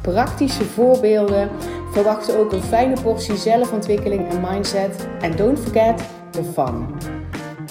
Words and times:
praktische 0.00 0.64
voorbeelden. 0.64 1.50
Verwacht 1.92 2.36
ook 2.36 2.52
een 2.52 2.62
fijne 2.62 3.00
portie 3.02 3.36
zelfontwikkeling 3.36 4.28
en 4.28 4.40
mindset. 4.40 5.06
En 5.20 5.36
don't 5.36 5.58
forget 5.58 6.02
the 6.30 6.44
fun. 6.44 6.86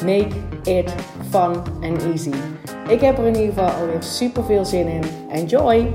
Make 0.06 0.36
it 0.64 0.94
fun 1.30 1.56
and 1.82 2.04
easy. 2.04 2.34
Ik 2.88 3.02
heb 3.02 3.18
er 3.18 3.26
in 3.26 3.36
ieder 3.36 3.54
geval 3.54 3.70
alweer 3.70 4.04
super 4.04 4.44
veel 4.44 4.66
zin 4.66 4.88
in. 4.88 5.04
Enjoy! 5.30 5.94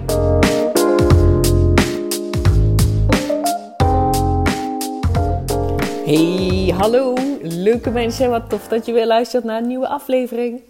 Hey, 6.05 6.75
hallo 6.77 7.14
leuke 7.42 7.91
mensen. 7.91 8.30
Wat 8.30 8.48
tof 8.48 8.69
dat 8.69 8.87
je 8.87 8.92
weer 8.92 9.06
luistert 9.06 9.45
naar 9.45 9.61
een 9.61 9.66
nieuwe 9.66 9.89
aflevering 9.89 10.62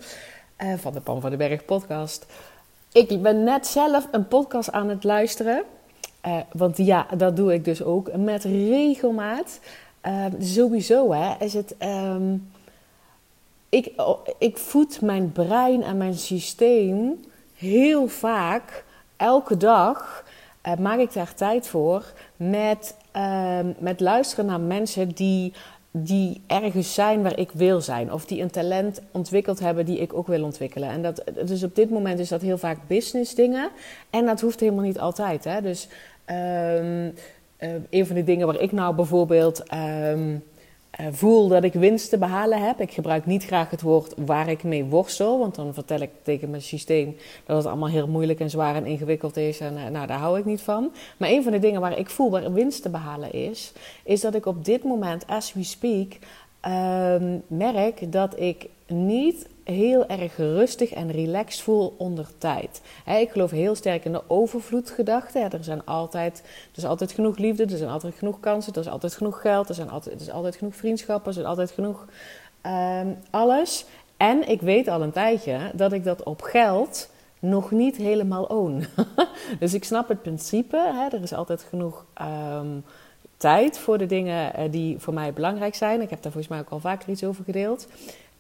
uh, 0.63 0.75
van 0.77 0.93
de 0.93 1.01
Pan 1.01 1.21
van 1.21 1.31
den 1.31 1.39
Berg 1.39 1.65
podcast. 1.65 2.27
Ik 2.95 3.23
ben 3.23 3.45
net 3.45 3.67
zelf 3.67 4.09
een 4.11 4.29
podcast 4.29 4.73
aan 4.73 4.89
het 4.89 5.05
luisteren. 5.05 5.63
Uh, 6.27 6.37
want 6.53 6.77
ja, 6.77 7.07
dat 7.17 7.37
doe 7.37 7.55
ik 7.55 7.65
dus 7.65 7.83
ook 7.83 8.17
met 8.17 8.45
regelmaat. 8.45 9.61
Uh, 10.07 10.25
sowieso 10.39 11.13
hè, 11.13 11.45
is 11.45 11.55
het... 11.55 11.75
Um, 11.83 12.51
ik, 13.69 13.93
ik 14.39 14.59
voed 14.59 15.01
mijn 15.01 15.33
brein 15.33 15.83
en 15.83 15.97
mijn 15.97 16.15
systeem 16.15 17.21
heel 17.55 18.09
vaak, 18.09 18.85
elke 19.17 19.57
dag, 19.57 20.25
uh, 20.67 20.77
maak 20.77 20.99
ik 20.99 21.13
daar 21.13 21.35
tijd 21.35 21.67
voor 21.67 22.13
met, 22.37 22.97
uh, 23.17 23.59
met 23.79 24.01
luisteren 24.01 24.47
naar 24.47 24.61
mensen 24.61 25.09
die, 25.09 25.53
die 25.97 26.41
ergens 26.47 26.95
zijn 26.95 27.23
waar 27.23 27.39
ik 27.39 27.51
wil 27.53 27.81
zijn. 27.81 28.13
Of 28.13 28.25
die 28.27 28.43
een 28.43 28.51
talent 28.51 29.01
ontwikkeld 29.11 29.61
hebben 29.61 29.85
die 29.85 29.99
ik 29.99 30.15
ook 30.15 30.27
wil 30.27 30.45
ontwikkelen. 30.45 30.89
En 30.89 31.03
dat, 31.03 31.25
dus 31.47 31.63
op 31.63 31.75
dit 31.75 31.91
moment 31.91 32.19
is 32.19 32.29
dat 32.29 32.41
heel 32.41 32.59
vaak 32.59 32.79
business 32.87 33.35
dingen. 33.35 33.71
En 34.11 34.27
dat 34.27 34.41
hoeft 34.41 34.61
helemaal 34.61 34.85
niet 34.85 34.99
altijd. 34.99 35.45
Hè? 35.45 35.61
Dus 35.61 35.89
um, 36.31 37.15
uh, 37.59 37.71
een 37.91 38.07
van 38.07 38.17
de 38.17 38.25
dingen 38.25 38.47
waar 38.47 38.61
ik 38.61 38.73
nou 38.73 38.95
bijvoorbeeld... 38.95 39.63
Uh, 39.75 40.37
voel 41.11 41.49
dat 41.49 41.65
ik 41.65 41.73
winst 41.73 42.11
te 42.11 42.19
behalen 42.19 42.67
heb. 42.67 42.81
Ik 42.81 42.93
gebruik 42.93 43.27
niet 43.27 43.45
graag 43.45 43.71
het 43.71 43.83
woord 43.83 44.15
waar 44.17 44.49
ik 44.49 44.63
mee 44.63 44.85
worstel, 44.85 45.39
want 45.39 45.55
dan 45.55 45.75
vertel 45.75 46.01
ik 46.01 46.11
tegen 46.23 46.51
mijn 46.51 46.63
systeem 46.63 47.17
dat 47.47 47.57
het 47.57 47.67
allemaal 47.67 47.89
heel 47.89 48.09
moeilijk 48.09 48.41
en 48.41 48.51
zwaar 48.51 48.75
en 48.75 48.87
ingewikkeld 48.87 49.37
is. 49.37 49.61
En 49.61 49.75
uh, 49.75 49.87
nou, 49.87 50.07
daar 50.07 50.19
hou 50.19 50.39
ik 50.39 50.45
niet 50.45 50.61
van. 50.61 50.93
Maar 51.17 51.31
een 51.31 51.43
van 51.43 51.53
de 51.53 51.59
dingen 51.59 51.81
waar 51.81 51.99
ik 51.99 52.11
voel 52.11 52.31
waar 52.31 52.53
winst 52.53 52.83
te 52.83 52.91
behalen 52.91 53.33
is, 53.33 53.73
is 54.05 54.21
dat 54.21 54.35
ik 54.35 54.47
op 54.47 54.65
dit 54.65 54.85
moment, 54.85 55.27
as 55.27 55.53
we 55.53 55.65
speak, 55.65 56.13
uh, 56.67 57.17
merk 57.47 58.13
dat 58.13 58.41
ik 58.41 58.69
niet 58.87 59.47
heel 59.65 60.07
erg 60.07 60.37
rustig 60.37 60.93
en 60.93 61.11
relaxed 61.11 61.63
voel 61.63 61.95
onder 61.99 62.29
tijd. 62.39 62.81
ik 63.07 63.31
geloof 63.31 63.51
heel 63.51 63.75
sterk 63.75 64.05
in 64.05 64.13
de 64.13 64.23
overvloedgedachte. 64.27 65.39
er, 65.39 65.65
zijn 65.65 65.85
altijd, 65.85 66.43
er 66.73 66.79
is 66.79 66.85
altijd 66.85 67.13
genoeg 67.13 67.39
liefde, 67.39 67.63
er 67.63 67.79
zijn 67.79 67.91
altijd 67.91 68.15
genoeg 68.15 68.41
kansen, 68.41 68.73
er 68.73 68.81
is 68.81 68.89
altijd 68.89 69.15
genoeg 69.15 69.41
geld, 69.41 69.69
er, 69.69 69.75
zijn 69.75 69.91
altijd, 69.91 70.15
er 70.15 70.21
is 70.21 70.31
altijd 70.31 70.57
genoeg 70.57 70.77
vriendschappen, 70.77 71.33
er 71.33 71.39
is 71.39 71.45
altijd 71.45 71.71
genoeg 71.71 72.07
um, 72.67 73.19
alles. 73.31 73.85
En 74.17 74.49
ik 74.49 74.61
weet 74.61 74.89
al 74.89 75.03
een 75.03 75.13
tijdje 75.13 75.71
dat 75.75 75.93
ik 75.93 76.05
dat 76.05 76.23
op 76.23 76.43
geld 76.43 77.11
nog 77.39 77.71
niet 77.71 77.97
helemaal 77.97 78.45
own. 78.45 78.87
dus 79.61 79.75
ik 79.75 79.85
snap 79.85 80.09
het 80.09 80.23
principe. 80.23 81.09
er 81.13 81.23
is 81.23 81.33
altijd 81.33 81.63
genoeg 81.63 82.05
um, 82.23 82.85
tijd 83.37 83.79
voor 83.79 83.99
de 83.99 84.07
dingen 84.07 84.55
eh, 84.55 84.71
die 84.71 84.99
voor 84.99 85.15
mij 85.15 85.33
belangrijk 85.33 85.75
zijn. 85.75 86.01
Ik 86.01 86.11
heb 86.11 86.23
daar 86.23 86.33
volgens 86.33 86.53
mij 86.53 86.61
ook 86.61 86.69
al 86.69 86.81
vaker 86.81 87.09
iets 87.09 87.25
over 87.25 87.45
gedeeld. 87.45 87.87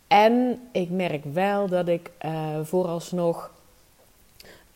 En 0.08 0.60
ik 0.72 0.90
merk 0.90 1.24
wel 1.24 1.68
dat 1.68 1.88
ik 1.88 2.10
uh, 2.24 2.58
vooralsnog 2.62 3.50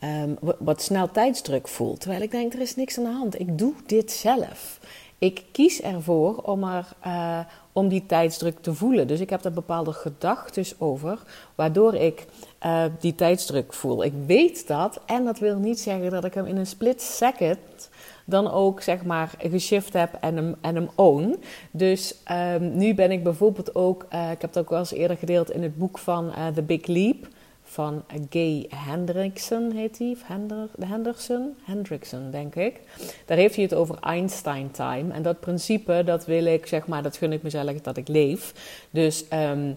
um, 0.03 0.37
wat 0.59 0.81
snel 0.81 1.11
tijdsdruk 1.11 1.67
voel. 1.67 1.97
Terwijl 1.97 2.21
ik 2.21 2.31
denk, 2.31 2.53
er 2.53 2.61
is 2.61 2.75
niks 2.75 2.97
aan 2.97 3.03
de 3.03 3.09
hand. 3.09 3.39
Ik 3.39 3.57
doe 3.57 3.73
dit 3.85 4.11
zelf. 4.11 4.79
Ik 5.17 5.43
kies 5.51 5.81
ervoor 5.81 6.35
om, 6.35 6.63
er, 6.63 6.87
uh, 7.07 7.39
om 7.73 7.87
die 7.87 8.05
tijdsdruk 8.05 8.57
te 8.61 8.73
voelen. 8.73 9.07
Dus 9.07 9.19
ik 9.19 9.29
heb 9.29 9.41
daar 9.41 9.51
bepaalde 9.51 9.93
gedachten 9.93 10.65
over, 10.77 11.19
waardoor 11.55 11.95
ik 11.95 12.25
uh, 12.65 12.83
die 12.99 13.15
tijdsdruk 13.15 13.73
voel. 13.73 14.03
Ik 14.03 14.13
weet 14.25 14.67
dat 14.67 14.99
en 15.05 15.25
dat 15.25 15.39
wil 15.39 15.57
niet 15.57 15.79
zeggen 15.79 16.11
dat 16.11 16.25
ik 16.25 16.33
hem 16.33 16.45
in 16.45 16.57
een 16.57 16.67
split 16.67 17.01
second 17.01 17.89
dan 18.29 18.51
ook 18.51 18.81
zeg 18.81 19.03
maar 19.03 19.31
geshift 19.39 19.93
heb 19.93 20.17
en 20.21 20.35
hem, 20.35 20.55
en 20.61 20.75
hem 20.75 20.89
own. 20.95 21.43
Dus 21.71 22.15
um, 22.31 22.77
nu 22.77 22.93
ben 22.93 23.11
ik 23.11 23.23
bijvoorbeeld 23.23 23.75
ook, 23.75 24.05
uh, 24.13 24.31
ik 24.31 24.41
heb 24.41 24.53
het 24.53 24.57
ook 24.57 24.69
wel 24.69 24.79
eens 24.79 24.93
eerder 24.93 25.17
gedeeld 25.17 25.51
in 25.51 25.63
het 25.63 25.77
boek 25.77 25.97
van 25.97 26.25
uh, 26.27 26.47
The 26.47 26.61
Big 26.61 26.85
Leap 26.85 27.27
van 27.63 28.03
Gay 28.29 28.65
Hendrickson 28.75 29.71
heet 29.71 29.97
hij, 29.97 30.15
Hender, 30.23 30.67
Henderson, 30.85 31.55
Hendrickson 31.63 32.31
denk 32.31 32.55
ik. 32.55 32.81
Daar 33.25 33.37
heeft 33.37 33.55
hij 33.55 33.63
het 33.63 33.73
over 33.73 33.97
Einstein 34.01 34.71
time 34.71 35.13
en 35.13 35.21
dat 35.21 35.39
principe 35.39 36.01
dat 36.05 36.25
wil 36.25 36.45
ik 36.45 36.65
zeg 36.65 36.87
maar, 36.87 37.03
dat 37.03 37.17
gun 37.17 37.33
ik 37.33 37.43
mezelf 37.43 37.81
dat 37.81 37.97
ik 37.97 38.07
leef. 38.07 38.53
Dus 38.89 39.25
um, 39.33 39.75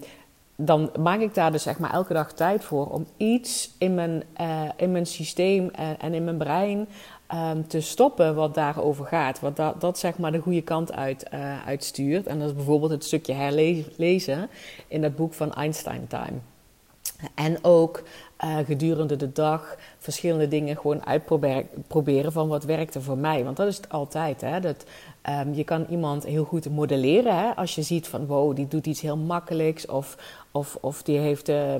dan 0.56 0.90
maak 1.00 1.20
ik 1.20 1.34
daar 1.34 1.52
dus 1.52 1.62
zeg 1.62 1.78
maar 1.78 1.92
elke 1.92 2.12
dag 2.12 2.32
tijd 2.32 2.64
voor 2.64 2.86
om 2.86 3.06
iets 3.16 3.70
in 3.78 3.94
mijn, 3.94 4.22
uh, 4.40 4.62
in 4.76 4.92
mijn 4.92 5.06
systeem 5.06 5.70
en 5.98 6.14
in 6.14 6.24
mijn 6.24 6.36
brein 6.36 6.88
um, 7.34 7.66
te 7.66 7.80
stoppen 7.80 8.34
wat 8.34 8.54
daarover 8.54 9.04
gaat. 9.04 9.40
Wat 9.40 9.56
dat, 9.56 9.80
dat 9.80 9.98
zeg 9.98 10.18
maar 10.18 10.32
de 10.32 10.38
goede 10.38 10.62
kant 10.62 10.92
uit, 10.92 11.26
uh, 11.34 11.66
uitstuurt. 11.66 12.26
En 12.26 12.38
dat 12.38 12.48
is 12.48 12.54
bijvoorbeeld 12.54 12.90
het 12.90 13.04
stukje 13.04 13.32
herlezen 13.32 14.48
in 14.88 15.00
dat 15.00 15.16
boek 15.16 15.34
van 15.34 15.52
Einstein 15.52 16.06
Time. 16.06 16.38
En 17.34 17.64
ook 17.64 18.02
uh, 18.44 18.56
gedurende 18.64 19.16
de 19.16 19.32
dag 19.32 19.76
verschillende 19.98 20.48
dingen 20.48 20.76
gewoon 20.76 21.06
uitproberen 21.06 22.32
van 22.32 22.48
wat 22.48 22.64
werkte 22.64 23.00
voor 23.00 23.18
mij. 23.18 23.44
Want 23.44 23.56
dat 23.56 23.66
is 23.66 23.76
het 23.76 23.88
altijd. 23.88 24.40
Hè? 24.40 24.60
Dat, 24.60 24.84
um, 25.28 25.54
je 25.54 25.64
kan 25.64 25.86
iemand 25.90 26.24
heel 26.24 26.44
goed 26.44 26.70
modelleren. 26.70 27.36
Hè? 27.36 27.56
Als 27.56 27.74
je 27.74 27.82
ziet 27.82 28.08
van 28.08 28.26
wow, 28.26 28.56
die 28.56 28.68
doet 28.68 28.86
iets 28.86 29.00
heel 29.00 29.16
makkelijks. 29.16 29.86
Of, 29.86 30.16
of, 30.52 30.78
of 30.80 31.02
die, 31.02 31.18
heeft, 31.18 31.48
uh, 31.48 31.74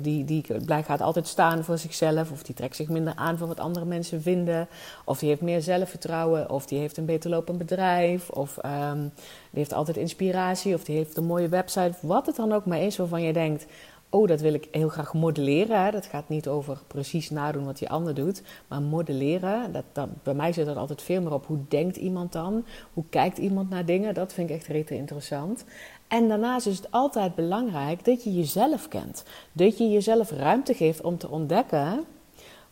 die, 0.00 0.24
die 0.24 0.44
gaat 0.68 1.00
altijd 1.00 1.26
staan 1.26 1.64
voor 1.64 1.78
zichzelf. 1.78 2.30
Of 2.30 2.42
die 2.42 2.54
trekt 2.54 2.76
zich 2.76 2.88
minder 2.88 3.12
aan 3.16 3.38
voor 3.38 3.48
wat 3.48 3.60
andere 3.60 3.84
mensen 3.84 4.22
vinden. 4.22 4.68
Of 5.04 5.18
die 5.18 5.28
heeft 5.28 5.40
meer 5.40 5.62
zelfvertrouwen. 5.62 6.50
Of 6.50 6.66
die 6.66 6.78
heeft 6.78 6.96
een 6.96 7.04
beter 7.04 7.30
lopend 7.30 7.58
bedrijf. 7.58 8.30
Of 8.30 8.58
um, 8.64 9.12
die 9.50 9.60
heeft 9.60 9.72
altijd 9.72 9.96
inspiratie. 9.96 10.74
Of 10.74 10.84
die 10.84 10.96
heeft 10.96 11.16
een 11.16 11.24
mooie 11.24 11.48
website. 11.48 11.94
Wat 12.00 12.26
het 12.26 12.36
dan 12.36 12.52
ook 12.52 12.66
maar 12.66 12.80
is 12.80 12.96
waarvan 12.96 13.22
je 13.22 13.32
denkt 13.32 13.66
oh, 14.14 14.28
dat 14.28 14.40
wil 14.40 14.54
ik 14.54 14.68
heel 14.70 14.88
graag 14.88 15.14
modelleren. 15.14 15.92
Dat 15.92 16.06
gaat 16.06 16.28
niet 16.28 16.48
over 16.48 16.78
precies 16.86 17.30
nadoen 17.30 17.64
wat 17.64 17.78
die 17.78 17.90
ander 17.90 18.14
doet, 18.14 18.42
maar 18.68 18.82
modelleren. 18.82 19.72
Dat, 19.72 19.84
dat, 19.92 20.08
bij 20.22 20.34
mij 20.34 20.52
zit 20.52 20.66
dat 20.66 20.76
altijd 20.76 21.02
veel 21.02 21.22
meer 21.22 21.32
op 21.32 21.46
hoe 21.46 21.58
denkt 21.68 21.96
iemand 21.96 22.32
dan? 22.32 22.64
Hoe 22.92 23.04
kijkt 23.10 23.38
iemand 23.38 23.70
naar 23.70 23.84
dingen? 23.84 24.14
Dat 24.14 24.32
vind 24.32 24.50
ik 24.50 24.56
echt 24.56 24.66
rete 24.66 24.96
interessant. 24.96 25.64
En 26.08 26.28
daarnaast 26.28 26.66
is 26.66 26.76
het 26.76 26.90
altijd 26.90 27.34
belangrijk 27.34 28.04
dat 28.04 28.24
je 28.24 28.34
jezelf 28.34 28.88
kent. 28.88 29.24
Dat 29.52 29.78
je 29.78 29.90
jezelf 29.90 30.30
ruimte 30.30 30.74
geeft 30.74 31.00
om 31.00 31.18
te 31.18 31.28
ontdekken 31.28 32.04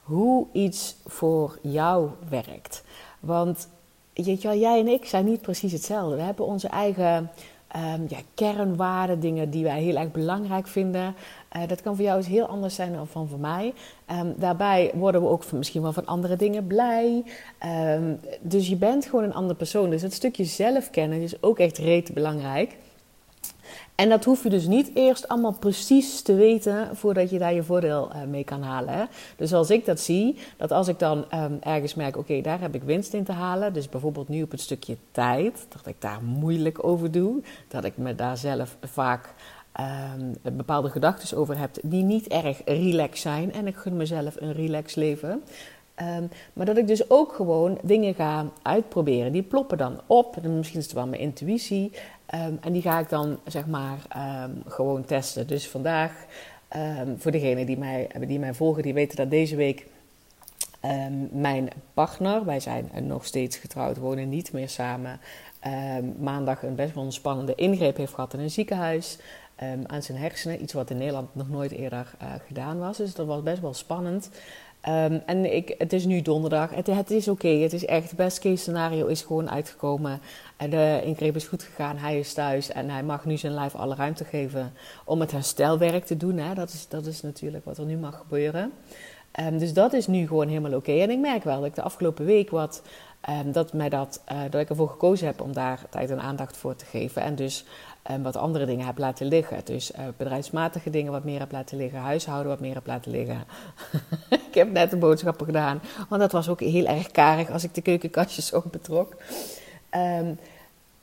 hoe 0.03 0.47
iets 0.53 0.97
voor 1.07 1.59
jou 1.63 2.11
werkt. 2.29 2.83
Want 3.21 3.69
je 4.13 4.35
jij 4.35 4.81
en 4.81 4.89
ik 4.89 5.05
zijn 5.05 5.25
niet 5.25 5.41
precies 5.41 5.73
hetzelfde. 5.73 6.17
We 6.17 6.23
hebben 6.23 6.47
onze 6.47 6.69
eigen 6.69 7.31
um, 7.77 8.07
ja, 8.09 8.19
kernwaarden, 8.35 9.21
dingen 9.21 9.51
die 9.51 9.65
wij 9.65 9.83
heel 9.83 9.97
erg 9.97 10.11
belangrijk 10.11 10.67
vinden. 10.67 11.15
Uh, 11.57 11.63
dat 11.67 11.83
kan 11.83 11.97
voor 11.97 12.05
jou 12.05 12.17
eens 12.17 12.27
heel 12.27 12.47
anders 12.47 12.75
zijn 12.75 12.93
dan 12.93 13.07
van 13.07 13.29
voor 13.29 13.39
mij. 13.39 13.75
Um, 14.11 14.35
daarbij 14.37 14.91
worden 14.95 15.23
we 15.23 15.29
ook 15.29 15.53
misschien 15.53 15.83
wel 15.83 15.93
van 15.93 16.07
andere 16.07 16.37
dingen 16.37 16.67
blij. 16.67 17.25
Um, 17.97 18.21
dus 18.41 18.69
je 18.69 18.77
bent 18.77 19.05
gewoon 19.05 19.25
een 19.25 19.35
andere 19.35 19.55
persoon. 19.55 19.91
Dus 19.91 20.03
het 20.03 20.13
stukje 20.13 20.45
zelfkennen 20.45 21.21
is 21.21 21.43
ook 21.43 21.59
echt 21.59 21.79
reet 21.79 22.15
belangrijk. 22.15 22.77
En 23.95 24.09
dat 24.09 24.25
hoef 24.25 24.43
je 24.43 24.49
dus 24.49 24.67
niet 24.67 24.91
eerst 24.95 25.29
allemaal 25.29 25.53
precies 25.59 26.23
te 26.23 26.35
weten 26.35 26.97
voordat 26.97 27.31
je 27.31 27.39
daar 27.39 27.55
je 27.55 27.63
voordeel 27.63 28.11
uh, 28.15 28.23
mee 28.23 28.45
kan 28.45 28.63
halen. 28.63 29.09
Dus 29.37 29.53
als 29.53 29.71
ik 29.71 29.85
dat 29.85 30.01
zie, 30.01 30.37
dat 30.57 30.71
als 30.71 30.89
ik 30.89 30.99
dan 30.99 31.25
um, 31.35 31.59
ergens 31.61 31.95
merk, 31.95 32.17
oké, 32.17 32.41
daar 32.41 32.61
heb 32.61 32.75
ik 32.75 32.83
winst 32.83 33.15
in 33.15 33.25
te 33.25 33.33
halen. 33.33 33.73
Dus 33.73 33.89
bijvoorbeeld 33.89 34.29
nu 34.29 34.43
op 34.43 34.51
het 34.51 34.61
stukje 34.61 34.97
tijd, 35.11 35.67
dat 35.69 35.87
ik 35.87 35.97
daar 35.99 36.23
moeilijk 36.23 36.85
over 36.85 37.11
doe. 37.11 37.43
Dat 37.69 37.85
ik 37.85 37.97
me 37.97 38.15
daar 38.15 38.37
zelf 38.37 38.77
vaak 38.81 39.35
um, 39.81 40.57
bepaalde 40.57 40.91
gedachten 40.91 41.39
over 41.39 41.59
heb 41.59 41.77
die 41.83 42.03
niet 42.03 42.29
erg 42.29 42.61
relaxed 42.65 43.19
zijn. 43.19 43.53
En 43.53 43.67
ik 43.67 43.77
gun 43.77 43.97
mezelf 43.97 44.37
een 44.39 44.53
relaxed 44.53 44.97
leven. 44.97 45.43
Ehm, 45.95 46.25
maar 46.53 46.67
dat 46.67 46.77
ik 46.77 46.87
dus 46.87 47.11
ook 47.11 47.33
gewoon 47.33 47.79
dingen 47.83 48.15
ga 48.15 48.47
uitproberen. 48.63 49.33
Die 49.33 49.43
ploppen 49.43 49.79
dan 49.79 50.01
op. 50.07 50.43
Misschien 50.43 50.79
is 50.79 50.85
het 50.85 50.95
wel 50.95 51.07
mijn 51.07 51.21
intuïtie. 51.21 51.93
Ehm, 52.33 52.55
en 52.61 52.73
die 52.73 52.83
ga 52.83 52.99
ik 52.99 53.09
dan 53.09 53.39
zeg 53.47 53.67
maar 53.67 53.99
ehm, 54.09 54.51
gewoon 54.67 55.05
testen. 55.05 55.47
Dus 55.47 55.69
vandaag, 55.69 56.13
voor 57.17 57.31
degenen 57.31 57.67
die 57.67 57.79
mij, 57.79 58.11
die 58.21 58.39
mij 58.39 58.55
volgen, 58.55 58.83
die 58.83 58.95
weten 58.95 59.17
dat 59.17 59.31
deze 59.31 59.57
week 59.57 59.87
mijn 61.31 61.69
partner, 61.95 62.45
wij 62.45 62.61
zijn 62.61 62.91
nog 63.03 63.27
steeds 63.27 63.57
getrouwd, 63.57 63.97
wonen 63.97 64.29
niet 64.29 64.53
meer 64.53 64.69
samen. 64.69 65.21
maandag 66.19 66.63
een 66.63 66.75
best 66.75 66.95
wel 66.95 67.13
spannende 67.13 67.55
ingreep 67.55 67.97
heeft 67.97 68.15
gehad 68.15 68.35
in 68.35 68.41
een 68.41 68.51
ziekenhuis. 68.51 69.19
aan 69.87 70.03
zijn 70.03 70.19
hersenen. 70.19 70.63
Iets 70.63 70.73
wat 70.73 70.91
in 70.91 70.99
Nederland 70.99 71.35
nog 71.35 71.49
nooit 71.49 71.73
eerder 71.73 72.15
uh, 72.23 72.33
gedaan 72.47 72.79
was. 72.79 72.97
Dus 72.97 73.15
dat 73.15 73.27
was 73.27 73.43
best 73.43 73.61
wel 73.61 73.75
spannend. 73.75 74.31
Um, 74.89 75.23
en 75.27 75.55
ik, 75.55 75.75
het 75.79 75.93
is 75.93 76.05
nu 76.05 76.23
donderdag. 76.23 76.75
Het, 76.75 77.11
is 77.11 77.29
oké. 77.29 77.49
Het 77.49 77.73
is 77.73 77.85
echt. 77.85 78.17
Best 78.17 78.39
case 78.39 78.57
scenario 78.57 79.07
is 79.07 79.23
gewoon 79.23 79.51
uitgekomen. 79.51 80.21
De 80.57 81.01
ingreep 81.05 81.37
is 81.37 81.47
goed 81.47 81.63
gegaan. 81.63 81.97
Hij 81.97 82.19
is 82.19 82.33
thuis. 82.33 82.71
En 82.71 82.91
hij 82.91 83.03
mag 83.03 83.25
nu 83.25 83.37
zijn 83.37 83.55
lijf 83.55 83.75
alle 83.75 83.95
ruimte 83.95 84.25
geven 84.25 84.73
om 85.05 85.21
het 85.21 85.31
herstelwerk 85.31 86.05
te 86.05 86.17
doen. 86.17 86.39
Hè. 86.39 86.55
Dat, 86.55 86.69
is, 86.69 86.89
dat 86.89 87.07
is 87.07 87.23
natuurlijk 87.23 87.65
wat 87.65 87.79
er 87.79 87.85
nu 87.85 87.97
mag 87.97 88.19
gebeuren. 88.19 88.73
Um, 89.41 89.59
dus 89.59 89.73
dat 89.73 89.93
is 89.93 90.07
nu 90.07 90.27
gewoon 90.27 90.49
helemaal 90.49 90.75
oké. 90.75 90.93
En 90.93 91.11
ik 91.11 91.19
merk 91.19 91.45
wel 91.45 91.57
dat 91.57 91.69
ik 91.69 91.75
de 91.75 91.83
afgelopen 91.83 92.25
week 92.25 92.51
wat. 92.51 92.83
Um, 93.45 93.53
dat, 93.53 93.73
mij 93.73 93.89
dat, 93.89 94.23
uh, 94.33 94.41
dat 94.51 94.61
ik 94.61 94.69
ervoor 94.69 94.89
gekozen 94.89 95.27
heb 95.27 95.41
om 95.41 95.53
daar 95.53 95.81
tijd 95.91 96.11
en 96.11 96.21
aandacht 96.21 96.57
voor 96.57 96.77
te 96.77 96.85
geven. 96.85 97.23
En 97.23 97.35
dus 97.35 97.65
en 98.03 98.23
wat 98.23 98.37
andere 98.37 98.67
dingen 98.67 98.87
heb 98.87 98.99
laten 98.99 99.27
liggen. 99.27 99.61
Dus 99.65 99.91
uh, 99.91 99.99
bedrijfsmatige 100.17 100.91
dingen 100.91 101.13
wat 101.13 101.25
meer 101.25 101.39
heb 101.39 101.53
laten 101.53 101.77
liggen. 101.77 102.01
Huishouden 102.01 102.49
wat 102.49 102.61
meer 102.61 102.75
heb 102.75 102.87
laten 102.87 103.11
liggen. 103.11 103.45
ik 104.49 104.55
heb 104.55 104.71
net 104.71 104.91
de 104.91 104.97
boodschappen 104.97 105.47
gedaan. 105.47 105.81
Want 106.09 106.21
dat 106.21 106.33
was 106.33 106.49
ook 106.49 106.61
heel 106.61 106.87
erg 106.87 107.11
karig 107.11 107.51
als 107.51 107.65
ik 107.65 107.75
de 107.75 107.83
keukenkastjes 107.83 108.53
ook 108.55 108.71
betrok. 108.71 109.17
Um, 109.91 110.39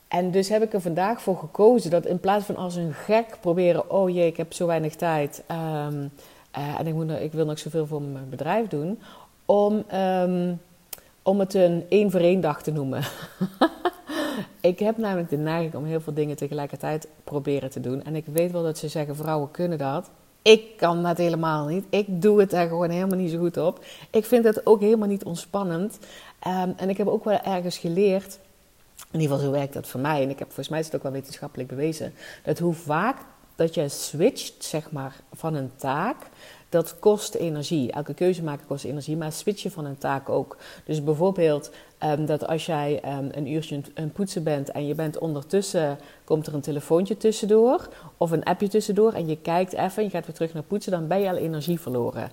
en 0.07 0.31
dus 0.31 0.49
heb 0.49 0.63
ik 0.63 0.73
er 0.73 0.81
vandaag 0.81 1.21
voor 1.21 1.37
gekozen 1.37 1.91
dat 1.91 2.05
in 2.05 2.19
plaats 2.19 2.45
van 2.45 2.55
als 2.55 2.75
een 2.75 2.93
gek 2.93 3.37
proberen... 3.41 3.91
oh 3.91 4.09
jee, 4.09 4.27
ik 4.27 4.37
heb 4.37 4.53
zo 4.53 4.67
weinig 4.67 4.95
tijd 4.95 5.43
um, 5.51 6.11
uh, 6.57 6.79
en 6.79 6.87
ik, 6.87 6.93
moet, 6.93 7.11
ik 7.11 7.31
wil 7.31 7.45
nog 7.45 7.59
zoveel 7.59 7.87
voor 7.87 8.01
mijn 8.01 8.29
bedrijf 8.29 8.67
doen... 8.67 8.99
om, 9.45 9.85
om 11.21 11.39
het 11.39 11.53
een 11.53 11.85
één 11.89 12.11
voor 12.11 12.19
één 12.19 12.41
dag 12.41 12.61
te 12.61 12.71
noemen. 12.71 13.03
Ik 14.61 14.79
heb 14.79 14.97
namelijk 14.97 15.29
de 15.29 15.37
neiging 15.37 15.75
om 15.75 15.85
heel 15.85 16.01
veel 16.01 16.13
dingen 16.13 16.35
tegelijkertijd 16.35 17.07
proberen 17.23 17.69
te 17.69 17.79
doen. 17.79 18.03
En 18.03 18.15
ik 18.15 18.25
weet 18.25 18.51
wel 18.51 18.63
dat 18.63 18.77
ze 18.77 18.87
zeggen: 18.87 19.15
vrouwen 19.15 19.51
kunnen 19.51 19.77
dat. 19.77 20.09
Ik 20.41 20.77
kan 20.77 21.03
dat 21.03 21.17
helemaal 21.17 21.65
niet. 21.65 21.85
Ik 21.89 22.21
doe 22.21 22.39
het 22.39 22.49
daar 22.49 22.67
gewoon 22.67 22.89
helemaal 22.89 23.17
niet 23.17 23.31
zo 23.31 23.37
goed 23.37 23.57
op. 23.57 23.85
Ik 24.11 24.25
vind 24.25 24.43
het 24.43 24.65
ook 24.65 24.81
helemaal 24.81 25.07
niet 25.07 25.23
ontspannend. 25.23 25.99
Um, 26.47 26.73
en 26.77 26.89
ik 26.89 26.97
heb 26.97 27.07
ook 27.07 27.23
wel 27.23 27.41
ergens 27.41 27.77
geleerd. 27.77 28.39
In 29.11 29.19
ieder 29.19 29.35
geval 29.35 29.51
zo 29.51 29.57
werkt 29.59 29.73
dat 29.73 29.87
voor 29.87 29.99
mij. 29.99 30.23
En 30.23 30.29
ik 30.29 30.39
heb 30.39 30.47
volgens 30.47 30.69
mij 30.69 30.79
is 30.79 30.85
het 30.85 30.95
ook 30.95 31.03
wel 31.03 31.11
wetenschappelijk 31.11 31.69
bewezen. 31.69 32.13
Dat 32.43 32.59
hoe 32.59 32.73
vaak 32.73 33.17
dat 33.55 33.73
je 33.73 33.89
switcht, 33.89 34.63
zeg 34.63 34.91
maar, 34.91 35.15
van 35.33 35.53
een 35.53 35.71
taak 35.75 36.17
dat 36.69 36.95
kost 36.99 37.33
energie. 37.33 37.91
Elke 37.91 38.13
keuze 38.13 38.43
maken 38.43 38.67
kost 38.67 38.83
energie, 38.83 39.17
maar 39.17 39.31
switchen 39.31 39.71
van 39.71 39.85
een 39.85 39.97
taak 39.97 40.29
ook. 40.29 40.57
Dus 40.85 41.03
bijvoorbeeld 41.03 41.71
um, 42.03 42.25
dat 42.25 42.47
als 42.47 42.65
jij 42.65 43.01
um, 43.05 43.29
een 43.31 43.47
uurtje 43.47 43.81
een 43.93 44.11
poetsen 44.11 44.43
bent 44.43 44.71
en 44.71 44.87
je 44.87 44.95
bent 44.95 45.17
ondertussen, 45.17 45.97
komt 46.23 46.47
er 46.47 46.53
een 46.53 46.61
telefoontje 46.61 47.17
tussendoor 47.17 47.89
of 48.17 48.31
een 48.31 48.43
appje 48.43 48.67
tussendoor 48.67 49.13
en 49.13 49.27
je 49.27 49.37
kijkt 49.37 49.73
even 49.73 49.95
en 49.95 50.03
je 50.03 50.09
gaat 50.09 50.25
weer 50.25 50.35
terug 50.35 50.53
naar 50.53 50.63
poetsen, 50.63 50.91
dan 50.91 51.07
ben 51.07 51.19
je 51.19 51.29
al 51.29 51.37
energie 51.37 51.79
verloren. 51.79 52.31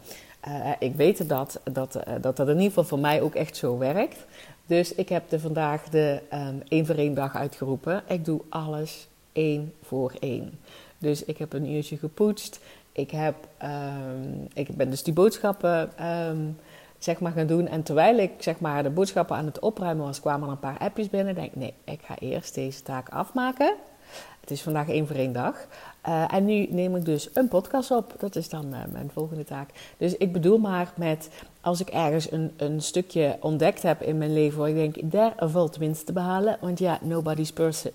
Uh, 0.49 0.71
ik 0.79 0.95
weet 0.95 1.29
dat 1.29 1.61
dat, 1.73 1.97
uh, 1.97 2.15
dat 2.21 2.37
dat 2.37 2.49
in 2.49 2.55
ieder 2.55 2.69
geval 2.69 2.85
voor 2.85 2.99
mij 2.99 3.23
ook 3.23 3.35
echt 3.35 3.57
zo 3.57 3.79
werkt. 3.79 4.25
Dus 4.67 4.95
ik 4.95 5.09
heb 5.09 5.33
er 5.33 5.41
vandaag 5.41 5.89
de 5.89 6.21
um, 6.33 6.63
één 6.69 6.87
voor 6.87 6.95
één 6.95 7.15
dag 7.15 7.35
uitgeroepen. 7.35 8.03
Ik 8.09 8.25
doe 8.25 8.41
alles 8.49 9.09
één 9.33 9.73
voor 9.83 10.13
één. 10.21 10.59
Dus 10.99 11.25
ik 11.25 11.39
heb 11.39 11.53
een 11.53 11.71
uurtje 11.71 11.97
gepoetst. 11.97 12.61
Ik, 12.97 13.11
heb, 13.11 13.35
um, 13.63 14.47
ik 14.55 14.77
ben 14.77 14.91
dus 14.91 15.03
die 15.03 15.13
boodschappen 15.13 16.07
um, 16.07 16.57
zeg 16.99 17.21
maar 17.21 17.33
gaan 17.33 17.47
doen. 17.47 17.69
En 17.69 17.83
terwijl 17.83 18.19
ik 18.19 18.31
zeg 18.39 18.61
maar, 18.61 18.83
de 18.83 18.91
boodschappen 18.91 19.37
aan 19.37 19.47
het 19.47 19.59
opruimen 19.59 20.07
was, 20.07 20.21
kwamen 20.21 20.47
er 20.47 20.53
een 20.53 20.59
paar 20.59 20.79
appjes 20.79 21.11
binnen. 21.11 21.37
Ik 21.37 21.41
denk 21.41 21.55
nee, 21.55 21.75
ik 21.85 22.01
ga 22.05 22.19
eerst 22.19 22.55
deze 22.55 22.83
taak 22.83 23.09
afmaken. 23.09 23.75
Het 24.41 24.51
is 24.51 24.63
vandaag 24.63 24.89
één 24.89 25.07
voor 25.07 25.17
één 25.17 25.33
dag. 25.33 25.67
Uh, 26.09 26.35
en 26.35 26.45
nu 26.45 26.67
neem 26.71 26.97
ik 26.97 27.05
dus 27.05 27.31
een 27.33 27.49
podcast 27.49 27.91
op. 27.91 28.15
Dat 28.19 28.37
is 28.37 28.49
dan 28.49 28.67
uh, 28.75 28.79
mijn 28.93 29.11
volgende 29.13 29.45
taak. 29.45 29.71
Dus 29.97 30.17
ik 30.17 30.33
bedoel 30.33 30.59
maar 30.59 30.93
met 30.97 31.31
als 31.61 31.81
ik 31.81 31.89
ergens 31.89 32.33
een, 32.33 32.53
een 32.57 32.83
stukje 32.83 33.37
ontdekt 33.41 33.83
heb 33.83 34.03
in 34.03 34.19
mijn 34.19 34.33
leven 34.33 34.59
waar 34.59 34.69
ik 34.69 34.95
denk, 34.95 35.13
daar 35.13 35.35
valt 35.37 35.77
winst 35.77 36.07
te 36.07 36.13
behalen. 36.13 36.59
Want 36.61 36.79
ja, 36.79 36.99
nobody's 37.03 37.53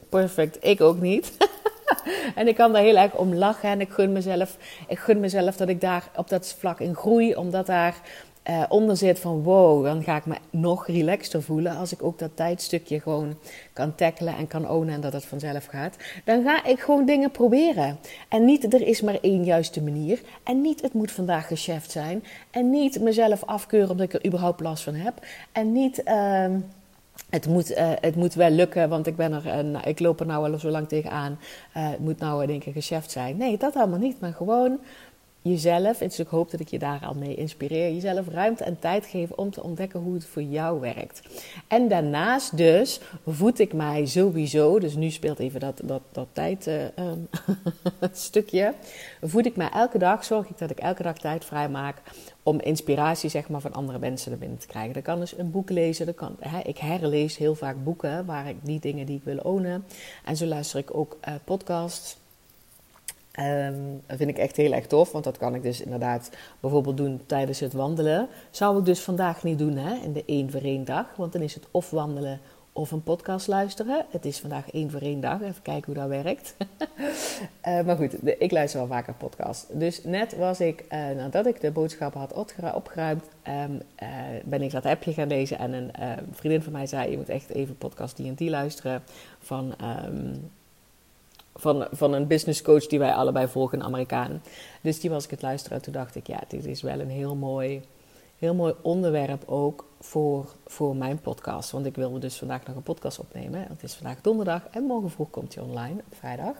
perfect. 0.09 0.57
Ik 0.65 0.81
ook 0.81 0.99
niet. 0.99 1.31
en 2.35 2.47
ik 2.47 2.55
kan 2.55 2.73
daar 2.73 2.81
heel 2.81 2.97
erg 2.97 3.15
om 3.15 3.35
lachen. 3.35 3.69
En 3.69 3.81
ik 3.81 3.89
gun 3.89 4.11
mezelf, 4.11 4.57
ik 4.87 4.99
gun 4.99 5.19
mezelf 5.19 5.57
dat 5.57 5.69
ik 5.69 5.81
daar 5.81 6.09
op 6.15 6.29
dat 6.29 6.55
vlak 6.59 6.79
in 6.79 6.95
groei. 6.95 7.35
Omdat 7.35 7.65
daar 7.65 7.95
uh, 8.49 8.63
onder 8.69 8.97
zit 8.97 9.19
van 9.19 9.43
wow, 9.43 9.85
dan 9.85 10.03
ga 10.03 10.15
ik 10.15 10.25
me 10.25 10.35
nog 10.49 10.87
relaxter 10.87 11.43
voelen. 11.43 11.75
Als 11.75 11.91
ik 11.91 12.03
ook 12.03 12.19
dat 12.19 12.35
tijdstukje 12.35 12.99
gewoon 12.99 13.37
kan 13.73 13.95
tackelen 13.95 14.37
en 14.37 14.47
kan 14.47 14.69
ownen 14.69 14.93
en 14.93 15.01
dat 15.01 15.13
het 15.13 15.25
vanzelf 15.25 15.65
gaat. 15.65 15.95
Dan 16.25 16.43
ga 16.43 16.63
ik 16.63 16.79
gewoon 16.79 17.05
dingen 17.05 17.31
proberen. 17.31 17.99
En 18.29 18.45
niet 18.45 18.73
er 18.73 18.87
is 18.87 19.01
maar 19.01 19.17
één 19.21 19.43
juiste 19.43 19.81
manier. 19.81 20.21
En 20.43 20.61
niet 20.61 20.81
het 20.81 20.93
moet 20.93 21.11
vandaag 21.11 21.47
geschäft 21.47 21.91
zijn. 21.91 22.23
En 22.51 22.69
niet 22.69 23.01
mezelf 23.01 23.43
afkeuren 23.43 23.89
omdat 23.89 24.05
ik 24.05 24.13
er 24.13 24.25
überhaupt 24.25 24.59
last 24.59 24.83
van 24.83 24.95
heb. 24.95 25.13
En 25.51 25.71
niet... 25.71 26.01
Uh, 26.05 26.45
het 27.29 27.47
moet, 27.47 27.71
uh, 27.71 27.91
het 27.99 28.15
moet 28.15 28.33
wel 28.33 28.49
lukken, 28.49 28.89
want 28.89 29.07
ik, 29.07 29.15
ben 29.15 29.33
er, 29.33 29.47
en 29.47 29.75
ik 29.83 29.99
loop 29.99 30.19
er 30.19 30.25
nou 30.25 30.51
al 30.51 30.59
zo 30.59 30.69
lang 30.69 30.87
tegenaan. 30.87 31.39
Uh, 31.77 31.89
het 31.89 31.99
moet 31.99 32.19
nou 32.19 32.45
denk 32.45 32.63
ik 32.63 32.73
geschäft 32.73 33.11
zijn. 33.11 33.37
Nee, 33.37 33.57
dat 33.57 33.75
allemaal 33.75 33.99
niet. 33.99 34.19
Maar 34.19 34.33
gewoon 34.33 34.79
jezelf, 35.41 35.97
dus 35.97 36.19
ik 36.19 36.27
hoop 36.27 36.51
dat 36.51 36.59
ik 36.59 36.67
je 36.67 36.79
daar 36.79 37.05
al 37.05 37.13
mee 37.13 37.35
inspireer, 37.35 37.93
jezelf 37.93 38.27
ruimte 38.27 38.63
en 38.63 38.79
tijd 38.79 39.05
geven 39.05 39.37
om 39.37 39.51
te 39.51 39.63
ontdekken 39.63 39.99
hoe 39.99 40.13
het 40.13 40.25
voor 40.25 40.41
jou 40.41 40.79
werkt. 40.79 41.21
En 41.67 41.87
daarnaast 41.87 42.57
dus 42.57 42.99
voed 43.25 43.59
ik 43.59 43.73
mij 43.73 44.05
sowieso, 44.05 44.79
dus 44.79 44.95
nu 44.95 45.09
speelt 45.09 45.39
even 45.39 45.59
dat, 45.59 45.81
dat, 45.83 46.01
dat 46.11 46.27
tijd 46.31 46.67
uh, 46.67 46.83
um, 46.83 47.27
stukje, 48.11 48.73
voed 49.21 49.45
ik 49.45 49.55
mij 49.55 49.69
elke 49.69 49.97
dag, 49.97 50.23
zorg 50.23 50.49
ik 50.49 50.57
dat 50.57 50.69
ik 50.69 50.79
elke 50.79 51.03
dag 51.03 51.17
tijd 51.17 51.45
vrij 51.45 51.69
maak 51.69 52.01
om 52.43 52.59
inspiratie 52.59 53.29
zeg 53.29 53.49
maar, 53.49 53.61
van 53.61 53.73
andere 53.73 53.99
mensen 53.99 54.31
er 54.31 54.37
binnen 54.37 54.57
te 54.57 54.67
krijgen. 54.67 54.93
Dat 54.93 55.03
kan 55.03 55.19
dus 55.19 55.37
een 55.37 55.51
boek 55.51 55.69
lezen, 55.69 56.05
dat 56.05 56.15
kan, 56.15 56.35
hè, 56.39 56.59
ik 56.59 56.77
herlees 56.77 57.37
heel 57.37 57.55
vaak 57.55 57.83
boeken 57.83 58.25
waar 58.25 58.49
ik 58.49 58.55
die 58.61 58.79
dingen 58.79 59.05
die 59.05 59.17
ik 59.17 59.23
wil 59.23 59.37
ownen. 59.37 59.85
En 60.25 60.37
zo 60.37 60.45
luister 60.45 60.79
ik 60.79 60.95
ook 60.95 61.17
uh, 61.27 61.33
podcasts. 61.43 62.19
Um, 63.39 64.01
dat 64.07 64.17
vind 64.17 64.29
ik 64.29 64.37
echt 64.37 64.57
heel 64.57 64.73
erg 64.73 64.87
tof, 64.87 65.11
want 65.11 65.23
dat 65.23 65.37
kan 65.37 65.55
ik 65.55 65.63
dus 65.63 65.81
inderdaad 65.81 66.29
bijvoorbeeld 66.59 66.97
doen 66.97 67.21
tijdens 67.25 67.59
het 67.59 67.73
wandelen. 67.73 68.27
Zou 68.49 68.79
ik 68.79 68.85
dus 68.85 68.99
vandaag 68.99 69.43
niet 69.43 69.59
doen 69.59 69.77
hè, 69.77 69.95
in 69.95 70.13
de 70.13 70.23
één 70.25 70.51
voor 70.51 70.61
één 70.61 70.85
dag, 70.85 71.05
want 71.15 71.33
dan 71.33 71.41
is 71.41 71.53
het 71.53 71.67
of 71.71 71.89
wandelen 71.89 72.39
of 72.73 72.91
een 72.91 73.03
podcast 73.03 73.47
luisteren. 73.47 74.05
Het 74.09 74.25
is 74.25 74.39
vandaag 74.39 74.71
één 74.71 74.91
voor 74.91 74.99
één 74.99 75.19
dag, 75.19 75.41
even 75.41 75.61
kijken 75.61 75.85
hoe 75.85 76.01
dat 76.01 76.23
werkt. 76.23 76.55
uh, 77.67 77.81
maar 77.85 77.95
goed, 77.95 78.41
ik 78.41 78.51
luister 78.51 78.79
wel 78.79 78.89
vaker 78.89 79.13
podcast. 79.13 79.79
Dus 79.79 80.03
net 80.03 80.37
was 80.37 80.59
ik, 80.59 80.85
uh, 80.89 81.09
nadat 81.09 81.45
ik 81.45 81.61
de 81.61 81.71
boodschappen 81.71 82.19
had 82.19 82.33
opgeruimd, 82.73 83.23
um, 83.47 83.81
uh, 84.03 84.09
ben 84.43 84.61
ik 84.61 84.71
dat 84.71 84.85
appje 84.85 85.13
gaan 85.13 85.27
lezen 85.27 85.57
en 85.57 85.73
een 85.73 85.91
vriendin 86.31 86.63
van 86.63 86.71
mij 86.71 86.87
zei, 86.87 87.11
je 87.11 87.17
moet 87.17 87.29
echt 87.29 87.49
even 87.49 87.77
podcast 87.77 88.17
die 88.17 88.27
en 88.27 88.33
die 88.33 88.49
luisteren 88.49 89.03
van... 89.39 89.73
Um, 90.05 90.51
van, 91.55 91.87
van 91.91 92.13
een 92.13 92.27
business 92.27 92.61
coach 92.61 92.87
die 92.87 92.99
wij 92.99 93.13
allebei 93.13 93.47
volgen, 93.47 93.79
een 93.79 93.85
Amerikaan. 93.85 94.41
Dus 94.81 94.99
die 94.99 95.09
was 95.09 95.23
ik 95.23 95.31
het 95.31 95.41
luisteren 95.41 95.77
en 95.77 95.83
toen 95.83 95.93
dacht 95.93 96.15
ik, 96.15 96.27
ja, 96.27 96.39
dit 96.47 96.65
is 96.65 96.81
wel 96.81 96.99
een 96.99 97.09
heel 97.09 97.35
mooi, 97.35 97.81
heel 98.39 98.55
mooi 98.55 98.73
onderwerp 98.81 99.43
ook 99.45 99.85
voor, 99.99 100.45
voor 100.65 100.95
mijn 100.95 101.19
podcast. 101.19 101.71
Want 101.71 101.85
ik 101.85 101.95
wilde 101.95 102.19
dus 102.19 102.37
vandaag 102.37 102.65
nog 102.67 102.75
een 102.75 102.83
podcast 102.83 103.19
opnemen. 103.19 103.65
Het 103.69 103.83
is 103.83 103.93
vandaag 103.93 104.21
donderdag 104.21 104.67
en 104.71 104.83
morgen 104.83 105.09
vroeg 105.09 105.29
komt 105.29 105.55
hij 105.55 105.63
online, 105.63 106.01
op 106.11 106.17
vrijdag. 106.17 106.55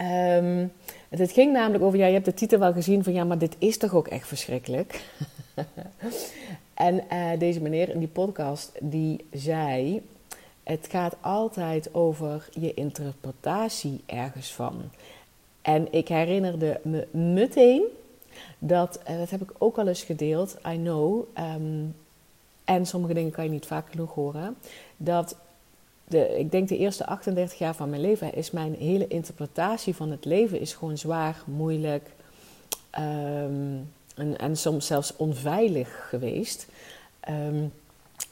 Um, 0.00 0.72
het 1.08 1.32
ging 1.32 1.52
namelijk 1.52 1.84
over, 1.84 1.98
ja, 1.98 2.06
je 2.06 2.12
hebt 2.12 2.24
de 2.24 2.34
titel 2.34 2.58
wel 2.58 2.72
gezien 2.72 3.04
van, 3.04 3.12
ja, 3.12 3.24
maar 3.24 3.38
dit 3.38 3.56
is 3.58 3.78
toch 3.78 3.94
ook 3.94 4.08
echt 4.08 4.28
verschrikkelijk. 4.28 5.04
en 6.74 7.02
uh, 7.12 7.38
deze 7.38 7.60
meneer 7.60 7.88
in 7.88 7.98
die 7.98 8.08
podcast, 8.08 8.72
die 8.80 9.26
zei, 9.32 10.02
het 10.66 10.86
gaat 10.90 11.16
altijd 11.20 11.94
over 11.94 12.48
je 12.52 12.74
interpretatie 12.74 14.00
ergens 14.06 14.52
van. 14.52 14.82
En 15.62 15.92
ik 15.92 16.08
herinnerde 16.08 16.80
me 16.82 17.06
meteen 17.10 17.82
dat, 18.58 18.98
en 19.04 19.18
dat 19.18 19.30
heb 19.30 19.42
ik 19.42 19.50
ook 19.58 19.78
al 19.78 19.86
eens 19.86 20.02
gedeeld, 20.02 20.56
I 20.68 20.76
know, 20.76 21.24
um, 21.38 21.96
en 22.64 22.86
sommige 22.86 23.14
dingen 23.14 23.30
kan 23.30 23.44
je 23.44 23.50
niet 23.50 23.66
vaak 23.66 23.90
genoeg 23.90 24.14
horen, 24.14 24.56
dat 24.96 25.36
de, 26.04 26.38
ik 26.38 26.50
denk 26.50 26.68
de 26.68 26.78
eerste 26.78 27.06
38 27.06 27.58
jaar 27.58 27.74
van 27.74 27.90
mijn 27.90 28.02
leven 28.02 28.34
is 28.34 28.50
mijn 28.50 28.74
hele 28.74 29.06
interpretatie 29.08 29.94
van 29.94 30.10
het 30.10 30.24
leven 30.24 30.60
is 30.60 30.74
gewoon 30.74 30.98
zwaar, 30.98 31.42
moeilijk 31.44 32.10
um, 32.98 33.90
en, 34.14 34.38
en 34.38 34.56
soms 34.56 34.86
zelfs 34.86 35.16
onveilig 35.16 36.06
geweest. 36.08 36.66
Ehm, 37.20 37.64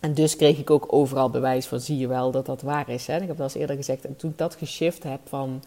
en 0.04 0.14
dus 0.14 0.36
kreeg 0.36 0.58
ik 0.58 0.70
ook 0.70 0.86
overal 0.88 1.30
bewijs 1.30 1.66
van, 1.66 1.80
zie 1.80 1.98
je 1.98 2.06
wel 2.06 2.30
dat 2.30 2.46
dat 2.46 2.62
waar 2.62 2.88
is. 2.88 3.06
Hè? 3.06 3.20
Ik 3.20 3.28
heb 3.28 3.36
dat 3.36 3.54
al 3.54 3.60
eerder 3.60 3.76
gezegd. 3.76 4.04
En 4.04 4.16
toen 4.16 4.30
ik 4.30 4.38
dat 4.38 4.54
geshift 4.54 5.02
heb 5.02 5.20
van, 5.24 5.62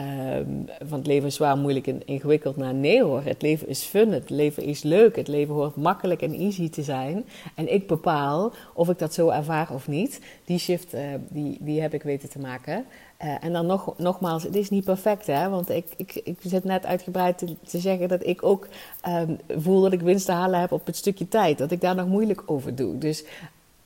um, 0.00 0.66
van 0.84 0.98
het 0.98 1.06
leven 1.06 1.28
is 1.28 1.34
zwaar, 1.34 1.56
moeilijk 1.56 1.86
en 1.86 2.06
ingewikkeld 2.06 2.56
naar 2.56 2.74
nee 2.74 3.02
hoor. 3.02 3.22
Het 3.22 3.42
leven 3.42 3.68
is 3.68 3.82
fun, 3.82 4.12
het 4.12 4.30
leven 4.30 4.62
is 4.62 4.82
leuk, 4.82 5.16
het 5.16 5.28
leven 5.28 5.54
hoort 5.54 5.76
makkelijk 5.76 6.22
en 6.22 6.34
easy 6.34 6.70
te 6.70 6.82
zijn. 6.82 7.24
En 7.54 7.72
ik 7.72 7.86
bepaal 7.86 8.52
of 8.74 8.88
ik 8.88 8.98
dat 8.98 9.14
zo 9.14 9.28
ervaar 9.28 9.70
of 9.72 9.88
niet. 9.88 10.20
Die 10.44 10.58
shift, 10.58 10.94
uh, 10.94 11.00
die, 11.28 11.56
die 11.60 11.80
heb 11.80 11.94
ik 11.94 12.02
weten 12.02 12.28
te 12.28 12.38
maken. 12.38 12.84
Uh, 13.24 13.44
en 13.44 13.52
dan 13.52 13.66
nog, 13.66 13.98
nogmaals, 13.98 14.42
het 14.42 14.56
is 14.56 14.70
niet 14.70 14.84
perfect, 14.84 15.26
hè? 15.26 15.48
want 15.48 15.70
ik, 15.70 15.86
ik, 15.96 16.14
ik 16.24 16.38
zit 16.40 16.64
net 16.64 16.86
uitgebreid 16.86 17.38
te, 17.38 17.78
zeggen 17.78 18.08
dat 18.08 18.26
ik 18.26 18.42
ook 18.42 18.68
um, 19.08 19.38
voel 19.48 19.80
dat 19.80 19.92
ik 19.92 20.00
winst 20.00 20.26
te 20.26 20.32
halen 20.32 20.60
heb 20.60 20.72
op 20.72 20.86
het 20.86 20.96
stukje 20.96 21.28
tijd. 21.28 21.58
Dat 21.58 21.70
ik 21.70 21.80
daar 21.80 21.94
nog 21.94 22.06
moeilijk 22.06 22.42
over 22.46 22.74
doe. 22.74 22.98
Dus 22.98 23.24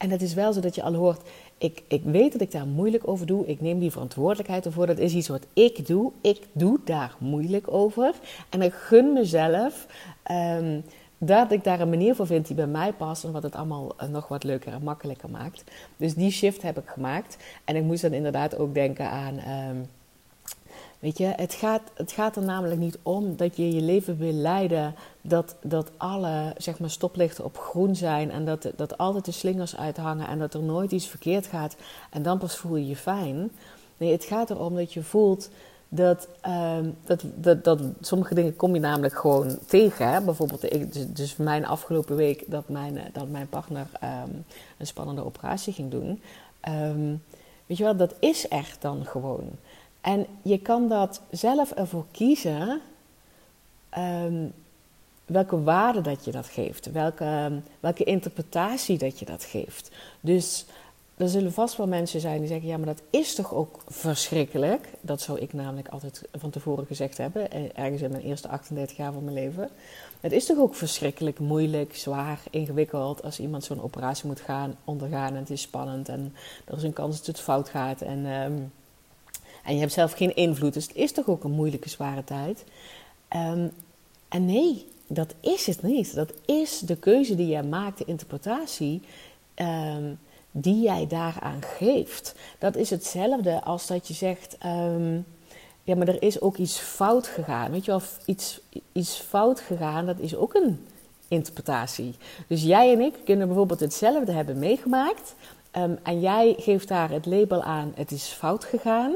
en 0.01 0.11
het 0.11 0.23
is 0.23 0.35
wel 0.35 0.53
zo 0.53 0.61
dat 0.61 0.75
je 0.75 0.83
al 0.83 0.95
hoort, 0.95 1.29
ik, 1.59 1.83
ik 1.89 2.03
weet 2.05 2.33
dat 2.33 2.41
ik 2.41 2.51
daar 2.51 2.67
moeilijk 2.67 3.09
over 3.09 3.27
doe. 3.27 3.47
Ik 3.47 3.61
neem 3.61 3.79
die 3.79 3.91
verantwoordelijkheid 3.91 4.67
ervoor. 4.67 4.87
Dat 4.87 4.99
is 4.99 5.15
iets 5.15 5.29
wat 5.29 5.47
ik 5.53 5.87
doe. 5.87 6.13
Ik 6.21 6.41
doe 6.53 6.79
daar 6.85 7.15
moeilijk 7.19 7.73
over. 7.73 8.15
En 8.49 8.63
ik 8.63 8.73
gun 8.73 9.13
mezelf 9.13 9.87
um, 10.31 10.85
dat 11.19 11.53
ik 11.53 11.65
daar 11.65 11.81
een 11.81 11.89
manier 11.89 12.15
voor 12.15 12.27
vind 12.27 12.47
die 12.47 12.57
bij 12.57 12.67
mij 12.67 12.93
past. 12.93 13.25
En 13.25 13.33
wat 13.33 13.43
het 13.43 13.55
allemaal 13.55 13.95
uh, 14.03 14.09
nog 14.09 14.29
wat 14.29 14.45
leuker 14.45 14.73
en 14.73 14.83
makkelijker 14.83 15.31
maakt. 15.31 15.65
Dus 15.97 16.15
die 16.15 16.31
shift 16.31 16.63
heb 16.63 16.79
ik 16.79 16.89
gemaakt. 16.89 17.37
En 17.65 17.77
ik 17.77 17.83
moest 17.83 18.03
dan 18.03 18.13
inderdaad 18.13 18.59
ook 18.59 18.75
denken 18.75 19.11
aan... 19.11 19.35
Um, 19.71 19.89
Weet 21.01 21.19
je, 21.19 21.25
het 21.37 21.55
gaat, 21.55 21.83
het 21.95 22.13
gaat 22.13 22.37
er 22.37 22.43
namelijk 22.43 22.81
niet 22.81 22.99
om 23.03 23.37
dat 23.37 23.57
je 23.57 23.75
je 23.75 23.81
leven 23.81 24.19
wil 24.19 24.33
leiden, 24.33 24.95
dat, 25.21 25.57
dat 25.63 25.91
alle 25.97 26.55
zeg 26.57 26.79
maar, 26.79 26.91
stoplichten 26.91 27.45
op 27.45 27.59
groen 27.59 27.97
zijn 27.97 28.31
en 28.31 28.45
dat, 28.45 28.71
dat 28.77 28.99
altijd 28.99 29.25
de 29.25 29.33
slingers 29.33 29.77
uithangen 29.77 30.29
en 30.29 30.39
dat 30.39 30.55
er 30.55 30.63
nooit 30.63 30.93
iets 30.93 31.07
verkeerd 31.07 31.47
gaat 31.47 31.77
en 32.11 32.23
dan 32.23 32.39
pas 32.39 32.57
voel 32.57 32.77
je 32.77 32.87
je 32.87 32.97
fijn. 32.97 33.51
Nee, 33.97 34.13
het 34.13 34.25
gaat 34.25 34.51
erom 34.51 34.75
dat 34.75 34.93
je 34.93 35.03
voelt 35.03 35.51
dat, 35.89 36.29
um, 36.47 36.97
dat, 37.05 37.23
dat, 37.35 37.65
dat 37.65 37.81
sommige 38.01 38.35
dingen 38.35 38.57
kom 38.57 38.75
je 38.75 38.81
namelijk 38.81 39.19
gewoon 39.19 39.59
tegen. 39.67 40.13
Hè? 40.13 40.21
Bijvoorbeeld, 40.21 40.93
dus, 40.93 41.07
dus 41.07 41.37
mijn 41.37 41.67
afgelopen 41.67 42.17
week 42.17 42.45
dat 42.47 42.69
mijn, 42.69 42.99
dat 43.13 43.29
mijn 43.29 43.49
partner 43.49 43.87
um, 44.05 44.45
een 44.79 44.87
spannende 44.87 45.25
operatie 45.25 45.73
ging 45.73 45.91
doen. 45.91 46.23
Um, 46.69 47.23
weet 47.67 47.77
je 47.77 47.85
wel, 47.85 47.97
dat 47.97 48.15
is 48.19 48.49
echt 48.49 48.83
dan 48.83 49.05
gewoon. 49.07 49.51
En 50.01 50.27
je 50.43 50.59
kan 50.59 50.89
dat 50.89 51.21
zelf 51.31 51.71
ervoor 51.71 52.05
kiezen 52.11 52.81
um, 53.99 54.53
welke 55.31 55.63
waarde 55.63 56.01
dat 56.01 56.25
je 56.25 56.31
dat 56.31 56.47
geeft, 56.47 56.93
welke, 56.93 57.61
welke 57.81 58.05
interpretatie 58.05 58.99
dat 58.99 59.19
je 59.19 59.25
dat 59.25 59.45
geeft. 59.45 59.91
Dus 60.21 60.67
er 61.17 61.29
zullen 61.29 61.53
vast 61.53 61.77
wel 61.77 61.87
mensen 61.87 62.21
zijn 62.21 62.39
die 62.39 62.49
zeggen: 62.49 62.69
ja, 62.69 62.77
maar 62.77 62.87
dat 62.87 63.03
is 63.11 63.35
toch 63.35 63.55
ook 63.55 63.81
verschrikkelijk. 63.87 64.89
Dat 65.01 65.21
zou 65.21 65.39
ik 65.39 65.53
namelijk 65.53 65.89
altijd 65.89 66.23
van 66.33 66.51
tevoren 66.51 66.87
gezegd 66.87 67.19
hebben, 67.19 67.51
eh, 67.51 67.63
ergens 67.75 68.03
in 68.03 68.11
mijn 68.11 68.23
eerste 68.23 68.49
38 68.49 68.97
jaar 68.97 69.13
van 69.13 69.25
mijn 69.25 69.37
leven. 69.37 69.71
Het 70.21 70.33
is 70.33 70.47
toch 70.47 70.59
ook 70.59 70.75
verschrikkelijk 70.75 71.39
moeilijk, 71.39 71.97
zwaar, 71.97 72.41
ingewikkeld 72.51 73.23
als 73.23 73.41
iemand 73.41 73.65
zo'n 73.65 73.83
operatie 73.83 74.27
moet 74.27 74.41
gaan, 74.41 74.77
ondergaan 74.85 75.35
en 75.35 75.41
het 75.41 75.51
is 75.51 75.61
spannend 75.61 76.09
en 76.09 76.35
er 76.65 76.77
is 76.77 76.83
een 76.83 76.93
kans 76.93 77.17
dat 77.17 77.27
het 77.27 77.41
fout 77.41 77.69
gaat. 77.69 78.01
En. 78.01 78.27
Um, 78.27 78.73
en 79.65 79.75
je 79.75 79.81
hebt 79.81 79.93
zelf 79.93 80.13
geen 80.13 80.37
invloed, 80.37 80.75
dus 80.75 80.87
het 80.87 80.97
is 80.97 81.13
toch 81.13 81.29
ook 81.29 81.45
een 81.45 81.51
moeilijke, 81.51 81.89
zware 81.89 82.25
tijd. 82.25 82.65
Um, 83.37 83.71
en 84.29 84.45
nee, 84.45 84.87
dat 85.07 85.35
is 85.41 85.67
het 85.67 85.83
niet. 85.83 86.15
Dat 86.15 86.33
is 86.47 86.79
de 86.79 86.97
keuze 86.97 87.35
die 87.35 87.49
jij 87.49 87.63
maakt, 87.63 87.99
de 87.99 88.05
interpretatie 88.05 89.03
um, 89.57 90.19
die 90.51 90.83
jij 90.83 91.07
daaraan 91.07 91.63
geeft. 91.63 92.35
Dat 92.59 92.77
is 92.77 92.91
hetzelfde 92.91 93.63
als 93.63 93.87
dat 93.87 94.09
je 94.09 94.15
zegt. 94.15 94.57
Um, 94.67 95.27
ja, 95.83 95.97
maar 95.97 96.09
er 96.09 96.23
is 96.23 96.41
ook 96.41 96.57
iets 96.57 96.79
fout 96.79 97.27
gegaan. 97.27 97.71
Weet 97.71 97.85
je 97.85 97.91
wel, 97.91 98.03
iets, 98.25 98.61
iets 98.93 99.17
fout 99.17 99.61
gegaan, 99.61 100.07
dat 100.07 100.19
is 100.19 100.37
ook 100.37 100.55
een 100.55 100.87
interpretatie. 101.29 102.15
Dus 102.47 102.63
jij 102.63 102.93
en 102.93 103.01
ik 103.01 103.15
kunnen 103.25 103.47
bijvoorbeeld 103.47 103.81
hetzelfde 103.81 104.33
hebben 104.33 104.59
meegemaakt. 104.59 105.35
En 106.03 106.21
jij 106.21 106.55
geeft 106.59 106.89
daar 106.89 107.11
het 107.11 107.27
label 107.27 107.63
aan: 107.63 107.93
het 107.95 108.11
is 108.11 108.25
fout 108.25 108.65
gegaan. 108.65 109.13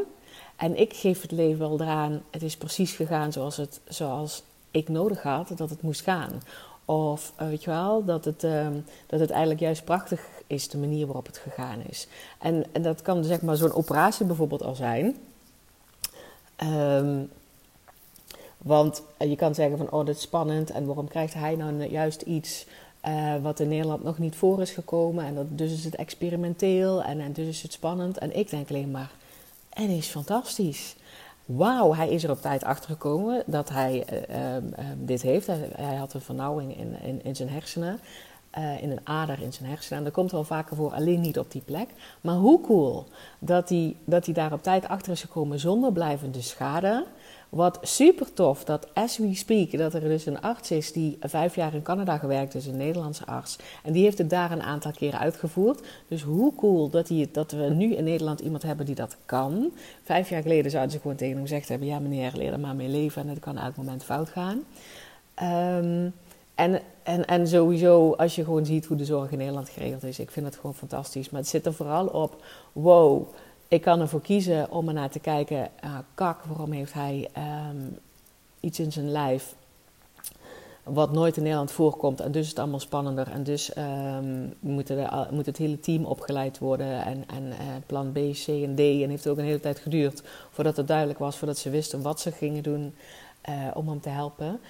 En 0.57 0.81
ik 0.81 0.93
geef 0.93 1.23
het 1.23 1.33
label 1.33 1.81
eraan, 1.81 2.23
het 2.31 2.43
is 2.43 2.57
precies 2.57 2.93
gegaan 2.93 3.33
zoals, 3.33 3.57
het, 3.57 3.81
zoals 3.89 4.43
ik 4.71 4.89
nodig 4.89 5.23
had 5.23 5.53
dat 5.57 5.71
het 5.71 5.83
moest 5.83 6.01
gaan. 6.01 6.43
Of 6.85 7.33
uh, 7.41 7.49
weet 7.49 7.65
je 7.65 7.71
wel, 7.71 8.05
dat 8.05 8.25
het, 8.25 8.43
uh, 8.43 8.67
dat 9.07 9.21
het 9.21 9.31
eigenlijk 9.31 9.61
juist 9.61 9.85
prachtig 9.85 10.27
is, 10.47 10.69
de 10.69 10.79
manier 10.79 11.07
waarop 11.07 11.27
het 11.27 11.39
gegaan 11.39 11.81
is. 11.89 12.09
En, 12.39 12.65
en 12.73 12.83
dat 12.83 13.03
kan 13.03 13.25
zeg 13.25 13.43
maar 13.43 13.57
zo'n 13.57 13.73
operatie 13.73 14.27
bijvoorbeeld 14.27 14.63
al 14.63 14.75
zijn. 14.75 15.17
Um, 16.63 17.31
want 18.59 19.03
uh, 19.19 19.29
je 19.29 19.37
kan 19.37 19.55
zeggen 19.55 19.77
van, 19.79 19.91
oh, 19.91 20.07
dat 20.07 20.17
is 20.17 20.23
spannend. 20.23 20.71
En 20.71 20.87
waarom 20.87 21.09
krijgt 21.09 21.35
hij 21.35 21.55
nou 21.55 21.85
juist 21.85 22.23
iets 22.23 22.67
uh, 23.07 23.35
wat 23.43 23.61
in 23.61 23.69
Nederland 23.69 24.05
nog 24.05 24.19
niet 24.19 24.37
voor 24.37 24.61
is 24.61 24.71
gekomen? 24.71 25.25
En 25.25 25.35
dat, 25.35 25.47
dus 25.49 25.73
is 25.73 25.85
het 25.85 25.95
experimenteel 25.95 27.03
en, 27.03 27.21
en 27.21 27.33
dus 27.33 27.47
is 27.47 27.63
het 27.63 27.73
spannend. 27.73 28.19
En 28.19 28.37
ik 28.37 28.51
denk 28.51 28.69
alleen 28.69 28.91
maar, 28.91 29.11
en 29.75 29.89
is 29.89 30.07
fantastisch. 30.07 30.97
Wauw, 31.45 31.95
hij 31.95 32.09
is 32.09 32.25
er 32.25 32.31
op 32.31 32.41
tijd 32.41 32.65
achter 32.65 32.91
gekomen 32.91 33.43
dat 33.47 33.69
hij 33.69 34.07
uh, 34.13 34.57
uh, 34.57 34.63
dit 34.97 35.23
heeft. 35.23 35.47
Hij, 35.47 35.95
had 35.97 36.15
een 36.15 36.21
vernauwing 36.21 36.77
in, 36.77 36.97
in, 37.03 37.25
in 37.25 37.37
zijn 37.37 37.49
hersenen, 37.49 38.01
uh, 38.59 38.83
in 38.83 38.91
een 38.91 39.01
ader 39.05 39.43
in 39.43 39.53
zijn 39.53 39.69
hersenen. 39.69 39.99
En 39.99 40.05
dat 40.05 40.13
komt 40.13 40.31
wel 40.31 40.45
vaker 40.45 40.77
voor, 40.77 40.93
alleen 40.93 41.21
niet 41.21 41.39
op 41.39 41.51
die 41.51 41.63
plek. 41.65 41.89
Maar 42.21 42.35
hoe 42.35 42.61
cool 42.61 43.07
dat 43.39 43.69
hij, 43.69 43.97
dat 44.05 44.25
hij 44.25 44.35
daar 44.35 44.53
op 44.53 44.63
tijd 44.63 44.89
achter 44.89 45.13
is 45.13 45.21
gekomen 45.21 45.61
zonder 45.61 45.93
blijvende 45.93 46.43
schade. 46.43 47.05
Wat 47.55 47.79
super 47.83 48.33
tof 48.33 48.65
dat 48.65 48.95
as 48.95 49.19
we 49.19 49.35
speak, 49.35 49.79
dat 49.79 49.95
er 49.95 50.01
dus 50.01 50.27
een 50.27 50.41
arts 50.41 50.71
is 50.71 50.93
die 50.93 51.17
vijf 51.21 51.55
jaar 51.55 51.75
in 51.75 51.83
Canada 51.83 52.19
gewerkt 52.19 52.55
is, 52.55 52.67
een 52.67 52.77
Nederlandse 52.77 53.27
arts. 53.27 53.59
En 53.83 53.93
die 53.93 54.03
heeft 54.03 54.19
het 54.19 54.31
daar 54.31 54.51
een 54.51 54.63
aantal 54.63 54.93
keren 54.93 55.21
uitgevoerd. 55.21 55.81
Dus 56.09 56.23
hoe 56.23 56.55
cool 56.55 56.91
dat, 56.91 57.07
die, 57.07 57.29
dat 57.33 57.53
we 57.53 57.63
nu 57.63 57.95
in 57.95 58.05
Nederland 58.05 58.41
iemand 58.41 58.63
hebben 58.63 58.87
die 58.87 58.95
dat 58.95 59.17
kan. 59.27 59.73
Vijf 60.03 60.29
jaar 60.29 60.43
geleden 60.43 60.71
zouden 60.71 60.93
ze 60.93 61.01
gewoon 61.01 61.17
tegen 61.17 61.35
hem 61.35 61.43
gezegd 61.43 61.69
hebben: 61.69 61.89
ja 61.89 61.99
meneer, 61.99 62.33
leer 62.35 62.53
er 62.53 62.61
maar 62.61 62.77
mee 62.77 62.89
leven 62.89 63.23
en 63.23 63.29
het 63.29 63.39
kan 63.39 63.59
elk 63.59 63.77
moment 63.77 64.05
fout 64.05 64.29
gaan. 64.29 64.65
Um, 65.43 66.15
en, 66.55 66.81
en, 67.03 67.25
en 67.25 67.49
sowieso, 67.49 68.13
als 68.13 68.35
je 68.35 68.45
gewoon 68.45 68.67
ziet 68.67 68.85
hoe 68.85 68.97
de 68.97 69.05
zorg 69.05 69.31
in 69.31 69.39
Nederland 69.39 69.69
geregeld 69.69 70.03
is, 70.03 70.19
ik 70.19 70.31
vind 70.31 70.47
het 70.47 70.57
gewoon 70.57 70.75
fantastisch. 70.75 71.31
Maar 71.31 71.41
het 71.41 71.49
zit 71.49 71.67
er 71.67 71.75
vooral 71.75 72.07
op, 72.07 72.45
wow, 72.73 73.27
ik 73.69 73.81
kan 73.81 74.01
ervoor 74.01 74.21
kiezen 74.21 74.71
om 74.71 74.89
er 74.89 74.95
naar 74.95 75.11
te 75.11 75.19
kijken, 75.19 75.71
uh, 75.85 75.99
kak, 76.15 76.45
waarom 76.45 76.73
heeft 76.73 76.93
hij 76.93 77.29
um, 77.71 77.99
iets 78.61 78.79
in 78.79 78.93
zijn 78.93 79.11
lijf 79.11 79.55
wat 80.85 81.13
nooit 81.13 81.37
in 81.37 81.43
Nederland 81.43 81.73
voorkomt. 81.73 82.21
En 82.21 82.33
dus 82.33 82.43
is 82.43 82.49
het 82.49 82.59
allemaal 82.59 82.81
spannender. 82.81 83.31
En 83.31 83.43
dus 83.43 83.77
um, 83.77 84.55
moet, 84.61 84.93
moet, 85.31 85.47
het 85.47 85.57
hele 85.57 85.81
team 85.81 86.05
opgeleid 86.05 86.59
worden. 86.59 87.05
En, 87.05 87.25
en 87.27 87.47
uh, 87.47 87.57
plan 87.87 88.13
B, 88.13 88.17
C 88.17 88.49
en 88.49 88.75
D. 88.75 88.79
En 88.79 89.11
heeft 89.11 89.29
ook 89.29 89.39
een 89.39 89.45
hele 89.45 89.61
tijd 89.61 89.79
geduurd 89.79 90.23
voordat 90.51 90.77
het 90.77 90.89
duidelijk 90.89 91.19
was, 91.19 91.37
voordat 91.37 91.59
ze 91.59 91.71
wisten 91.71 92.03
wat 92.03 92.21
ze 92.21 92.33
gingen 92.33 92.63
doen 92.63 92.95
uh, 93.49 93.55
om 93.75 93.89
hem 93.89 94.01
te 94.01 94.09
helpen. 94.09 94.61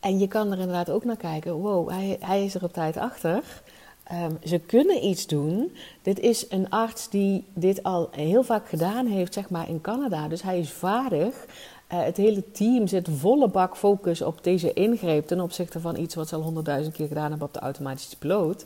En 0.00 0.18
je 0.18 0.28
kan 0.28 0.52
er 0.52 0.58
inderdaad 0.58 0.90
ook 0.90 1.04
naar 1.04 1.16
kijken. 1.16 1.54
Wow, 1.54 1.90
hij, 1.90 2.16
hij 2.20 2.44
is 2.44 2.54
er 2.54 2.64
op 2.64 2.72
tijd 2.72 2.96
achter. 2.96 3.62
Um, 4.12 4.38
ze 4.44 4.58
kunnen 4.58 5.04
iets 5.04 5.26
doen. 5.26 5.76
Dit 6.02 6.20
is 6.20 6.46
een 6.50 6.70
arts 6.70 7.10
die 7.10 7.44
dit 7.54 7.82
al 7.82 8.08
heel 8.10 8.42
vaak 8.42 8.68
gedaan 8.68 9.06
heeft, 9.06 9.34
zeg 9.34 9.50
maar 9.50 9.68
in 9.68 9.80
Canada. 9.80 10.28
Dus 10.28 10.42
hij 10.42 10.58
is 10.58 10.70
vaardig. 10.70 11.46
Uh, 11.92 12.02
het 12.02 12.16
hele 12.16 12.50
team 12.52 12.86
zit 12.86 13.08
volle 13.18 13.48
bak 13.48 13.76
focus 13.76 14.22
op 14.22 14.44
deze 14.44 14.72
ingreep 14.72 15.26
ten 15.26 15.40
opzichte 15.40 15.80
van 15.80 15.96
iets 15.96 16.14
wat 16.14 16.28
ze 16.28 16.34
al 16.34 16.42
honderdduizend 16.42 16.94
keer 16.94 17.06
gedaan 17.06 17.30
hebben 17.30 17.46
op 17.46 17.54
de 17.54 17.60
automatische 17.60 18.18
piloot. 18.18 18.64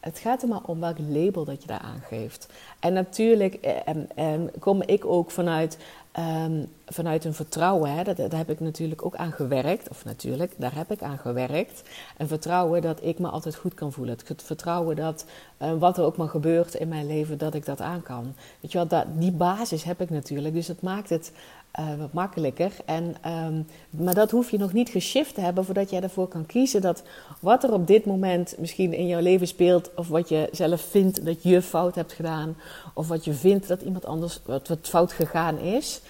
Het 0.00 0.18
gaat 0.18 0.42
er 0.42 0.48
maar 0.48 0.62
om 0.66 0.80
welk 0.80 0.98
label 0.98 1.44
dat 1.44 1.62
je 1.62 1.68
daar 1.68 1.80
aangeeft. 1.80 2.48
En 2.80 2.92
natuurlijk 2.92 3.54
eh, 3.54 4.34
kom 4.58 4.82
ik 4.82 5.04
ook 5.04 5.30
vanuit, 5.30 5.78
um, 6.18 6.66
vanuit 6.86 7.24
een 7.24 7.34
vertrouwen. 7.34 7.94
Hè. 7.94 8.02
Dat, 8.02 8.16
daar 8.16 8.36
heb 8.36 8.50
ik 8.50 8.60
natuurlijk 8.60 9.04
ook 9.04 9.16
aan 9.16 9.32
gewerkt. 9.32 9.88
Of 9.88 10.04
natuurlijk, 10.04 10.52
daar 10.56 10.74
heb 10.74 10.90
ik 10.90 11.02
aan 11.02 11.18
gewerkt. 11.18 11.82
Een 12.16 12.28
vertrouwen 12.28 12.82
dat 12.82 12.98
ik 13.02 13.18
me 13.18 13.28
altijd 13.28 13.56
goed 13.56 13.74
kan 13.74 13.92
voelen. 13.92 14.16
Het 14.26 14.42
vertrouwen 14.42 14.96
dat 14.96 15.24
uh, 15.62 15.72
wat 15.78 15.98
er 15.98 16.04
ook 16.04 16.16
maar 16.16 16.28
gebeurt 16.28 16.74
in 16.74 16.88
mijn 16.88 17.06
leven, 17.06 17.38
dat 17.38 17.54
ik 17.54 17.64
dat 17.64 17.80
aan 17.80 18.02
kan. 18.02 18.34
Weet 18.60 18.72
je 18.72 18.78
wel, 18.78 18.86
dat, 18.86 19.06
die 19.14 19.32
basis 19.32 19.84
heb 19.84 20.00
ik 20.00 20.10
natuurlijk. 20.10 20.54
Dus 20.54 20.68
het 20.68 20.82
maakt 20.82 21.08
het 21.08 21.32
uh, 21.80 21.98
wat 21.98 22.12
makkelijker. 22.12 22.72
En, 22.84 23.14
um, 23.26 23.66
maar 23.90 24.14
dat 24.14 24.30
hoef 24.30 24.50
je 24.50 24.58
nog 24.58 24.72
niet 24.72 24.88
geshift 24.88 25.34
te 25.34 25.40
hebben 25.40 25.64
voordat 25.64 25.90
jij 25.90 26.02
ervoor 26.02 26.28
kan 26.28 26.46
kiezen 26.46 26.80
dat 26.80 27.02
wat 27.40 27.64
er 27.64 27.72
op 27.72 27.86
dit 27.86 28.04
moment 28.04 28.54
misschien 28.58 28.92
in 28.92 29.06
jouw 29.06 29.20
leven 29.20 29.46
speelt, 29.46 29.90
of 29.94 30.08
wat 30.08 30.28
je 30.28 30.48
zelf 30.52 30.80
vindt 30.80 31.24
dat 31.24 31.42
je 31.42 31.62
fout 31.62 31.94
hebt 31.94 32.12
gedaan, 32.12 32.56
of 32.94 33.08
wat 33.08 33.24
je 33.24 33.32
vindt 33.32 33.68
dat 33.68 33.82
iemand 33.82 34.04
anders 34.04 34.40
wat, 34.44 34.78
fout 34.82 35.12
gegaan 35.12 35.58
is, 35.58 36.00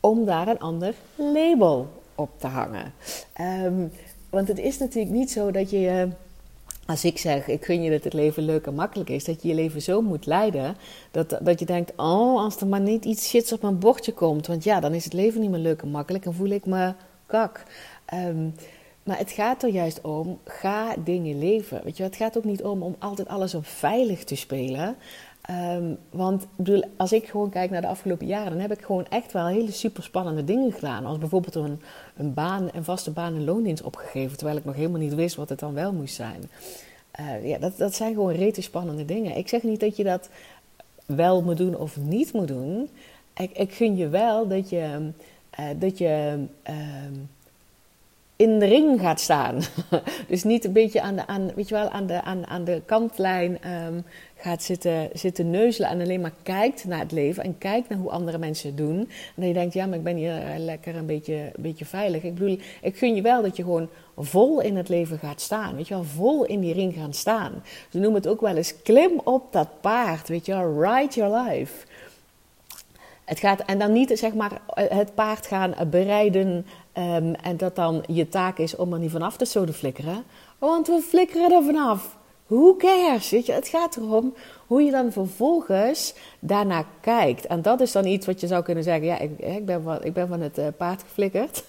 om 0.00 0.24
daar 0.24 0.48
een 0.48 0.60
ander 0.60 0.94
label 1.14 1.88
op 2.14 2.30
te 2.36 2.46
hangen. 2.46 2.92
Um, 3.40 3.92
want 4.30 4.48
het 4.48 4.58
is 4.58 4.78
natuurlijk 4.78 5.14
niet 5.14 5.30
zo 5.30 5.50
dat 5.50 5.70
je 5.70 6.08
als 6.86 7.04
ik 7.04 7.18
zeg, 7.18 7.48
ik 7.48 7.64
gun 7.64 7.82
je 7.82 7.90
dat 7.90 8.04
het 8.04 8.12
leven 8.12 8.42
leuk 8.42 8.66
en 8.66 8.74
makkelijk 8.74 9.10
is, 9.10 9.24
dat 9.24 9.42
je 9.42 9.48
je 9.48 9.54
leven 9.54 9.82
zo 9.82 10.00
moet 10.00 10.26
leiden, 10.26 10.76
dat, 11.10 11.38
dat 11.42 11.58
je 11.58 11.66
denkt, 11.66 11.92
oh, 11.96 12.42
als 12.42 12.60
er 12.60 12.66
maar 12.66 12.80
niet 12.80 13.04
iets 13.04 13.28
shits 13.28 13.52
op 13.52 13.62
mijn 13.62 13.78
bordje 13.78 14.12
komt, 14.12 14.46
want 14.46 14.64
ja, 14.64 14.80
dan 14.80 14.94
is 14.94 15.04
het 15.04 15.12
leven 15.12 15.40
niet 15.40 15.50
meer 15.50 15.60
leuk 15.60 15.82
en 15.82 15.88
makkelijk 15.88 16.24
en 16.24 16.34
voel 16.34 16.48
ik 16.48 16.66
me 16.66 16.92
kak. 17.26 17.62
Ehm, 18.04 18.48
maar 19.06 19.18
het 19.18 19.30
gaat 19.30 19.62
er 19.62 19.68
juist 19.68 20.00
om, 20.00 20.38
ga 20.44 20.94
dingen 21.04 21.38
leven. 21.38 21.80
Weet 21.84 21.96
je, 21.96 22.02
het 22.02 22.16
gaat 22.16 22.36
ook 22.36 22.44
niet 22.44 22.62
om 22.62 22.82
om 22.82 22.96
altijd 22.98 23.28
alles 23.28 23.54
op 23.54 23.66
veilig 23.66 24.24
te 24.24 24.36
spelen. 24.36 24.96
Ehm, 25.42 25.94
want 26.10 26.46
bedoel, 26.56 26.82
als 26.96 27.12
ik 27.12 27.28
gewoon 27.28 27.50
kijk 27.50 27.70
naar 27.70 27.80
de 27.80 27.86
afgelopen 27.86 28.26
jaren, 28.26 28.50
dan 28.50 28.60
heb 28.60 28.72
ik 28.72 28.84
gewoon 28.84 29.06
echt 29.08 29.32
wel 29.32 29.46
hele 29.46 29.70
super 29.70 30.02
spannende 30.02 30.44
dingen 30.44 30.72
gedaan. 30.72 31.06
Als 31.06 31.18
bijvoorbeeld 31.18 31.54
een, 31.54 31.80
een 32.16 32.34
baan, 32.34 32.68
een 32.72 32.84
vaste 32.84 33.10
baan 33.10 33.34
en 33.34 33.44
loondienst 33.44 33.82
opgegeven, 33.82 34.36
terwijl 34.36 34.58
ik 34.58 34.64
nog 34.64 34.74
helemaal 34.74 35.00
niet 35.00 35.14
wist 35.14 35.36
wat 35.36 35.48
het 35.48 35.58
dan 35.58 35.74
wel 35.74 35.92
moest 35.92 36.14
zijn. 36.14 36.50
Uh, 37.20 37.48
ja, 37.48 37.58
dat, 37.58 37.76
dat 37.76 37.94
zijn 37.94 38.14
gewoon 38.14 38.32
rete 38.32 38.62
spannende 38.62 39.04
dingen. 39.04 39.36
Ik 39.36 39.48
zeg 39.48 39.62
niet 39.62 39.80
dat 39.80 39.96
je 39.96 40.04
dat 40.04 40.28
wel 41.06 41.42
moet 41.42 41.56
doen 41.56 41.76
of 41.76 41.96
niet 41.96 42.32
moet 42.32 42.48
doen. 42.48 42.88
Ik, 43.36 43.58
ik 43.58 43.72
gun 43.72 43.96
je 43.96 44.08
wel 44.08 44.48
dat 44.48 44.70
je, 44.70 45.10
uh, 45.60 45.66
dat 45.78 45.98
je 45.98 46.44
uh, 46.68 46.74
in 48.36 48.58
de 48.58 48.66
ring 48.66 49.00
gaat 49.00 49.20
staan. 49.20 49.60
dus 50.28 50.44
niet 50.44 50.64
een 50.64 50.72
beetje 50.72 51.00
aan 51.00 51.16
de, 51.16 51.26
aan, 51.26 51.50
weet 51.54 51.68
je 51.68 51.74
wel, 51.74 51.88
aan 51.88 52.06
de, 52.06 52.22
aan, 52.22 52.46
aan 52.46 52.64
de 52.64 52.82
kantlijn 52.86 53.58
um, 53.86 54.04
gaat 54.36 54.62
zitten, 54.62 55.08
zitten 55.12 55.50
neuzelen 55.50 55.90
en 55.90 56.00
alleen 56.00 56.20
maar 56.20 56.34
kijkt 56.42 56.84
naar 56.84 56.98
het 56.98 57.12
leven 57.12 57.42
en 57.42 57.58
kijkt 57.58 57.88
naar 57.88 57.98
hoe 57.98 58.10
andere 58.10 58.38
mensen 58.38 58.68
het 58.68 58.76
doen. 58.76 58.98
En 58.98 59.08
dan 59.34 59.46
je 59.46 59.54
denkt, 59.54 59.74
ja, 59.74 59.86
maar 59.86 59.98
ik 59.98 60.04
ben 60.04 60.16
hier 60.16 60.42
eh, 60.42 60.58
lekker 60.58 60.96
een 60.96 61.06
beetje, 61.06 61.34
een 61.34 61.62
beetje 61.62 61.84
veilig. 61.84 62.22
Ik 62.22 62.34
bedoel, 62.34 62.58
ik 62.82 62.96
gun 62.96 63.14
je 63.14 63.22
wel 63.22 63.42
dat 63.42 63.56
je 63.56 63.62
gewoon 63.62 63.88
vol 64.16 64.60
in 64.60 64.76
het 64.76 64.88
leven 64.88 65.18
gaat 65.18 65.40
staan. 65.40 65.76
Weet 65.76 65.88
je 65.88 65.94
wel, 65.94 66.04
vol 66.04 66.44
in 66.44 66.60
die 66.60 66.74
ring 66.74 66.94
gaan 66.94 67.14
staan. 67.14 67.62
Ze 67.90 67.98
noemen 67.98 68.20
het 68.20 68.30
ook 68.30 68.40
wel 68.40 68.56
eens 68.56 68.82
klim 68.82 69.20
op 69.24 69.52
dat 69.52 69.68
paard. 69.80 70.28
Weet 70.28 70.46
je 70.46 70.52
wel, 70.52 70.82
ride 70.82 71.14
your 71.14 71.48
life. 71.48 71.86
Het 73.26 73.38
gaat, 73.38 73.60
en 73.60 73.78
dan 73.78 73.92
niet 73.92 74.18
zeg 74.18 74.34
maar 74.34 74.60
het 74.74 75.14
paard 75.14 75.46
gaan 75.46 75.74
bereiden 75.90 76.66
um, 76.98 77.34
en 77.34 77.56
dat 77.56 77.76
dan 77.76 78.04
je 78.06 78.28
taak 78.28 78.58
is 78.58 78.76
om 78.76 78.92
er 78.92 78.98
niet 78.98 79.10
vanaf 79.10 79.36
te 79.36 79.44
zoden 79.44 79.74
flikkeren. 79.74 80.24
Want 80.58 80.86
we 80.86 81.00
flikkeren 81.08 81.52
er 81.52 81.62
vanaf. 81.62 82.16
Who 82.46 82.76
cares? 82.76 83.30
Weet 83.30 83.46
je, 83.46 83.52
het 83.52 83.68
gaat 83.68 83.96
erom 83.96 84.34
hoe 84.66 84.82
je 84.82 84.90
dan 84.90 85.12
vervolgens 85.12 86.14
daarnaar 86.38 86.84
kijkt. 87.00 87.46
En 87.46 87.62
dat 87.62 87.80
is 87.80 87.92
dan 87.92 88.06
iets 88.06 88.26
wat 88.26 88.40
je 88.40 88.46
zou 88.46 88.62
kunnen 88.62 88.84
zeggen: 88.84 89.06
ja, 89.06 89.18
ik, 89.18 89.38
ik, 89.38 89.66
ben, 89.66 89.82
van, 89.82 90.04
ik 90.04 90.12
ben 90.12 90.28
van 90.28 90.40
het 90.40 90.58
uh, 90.58 90.66
paard 90.76 91.02
geflikkerd. 91.02 91.64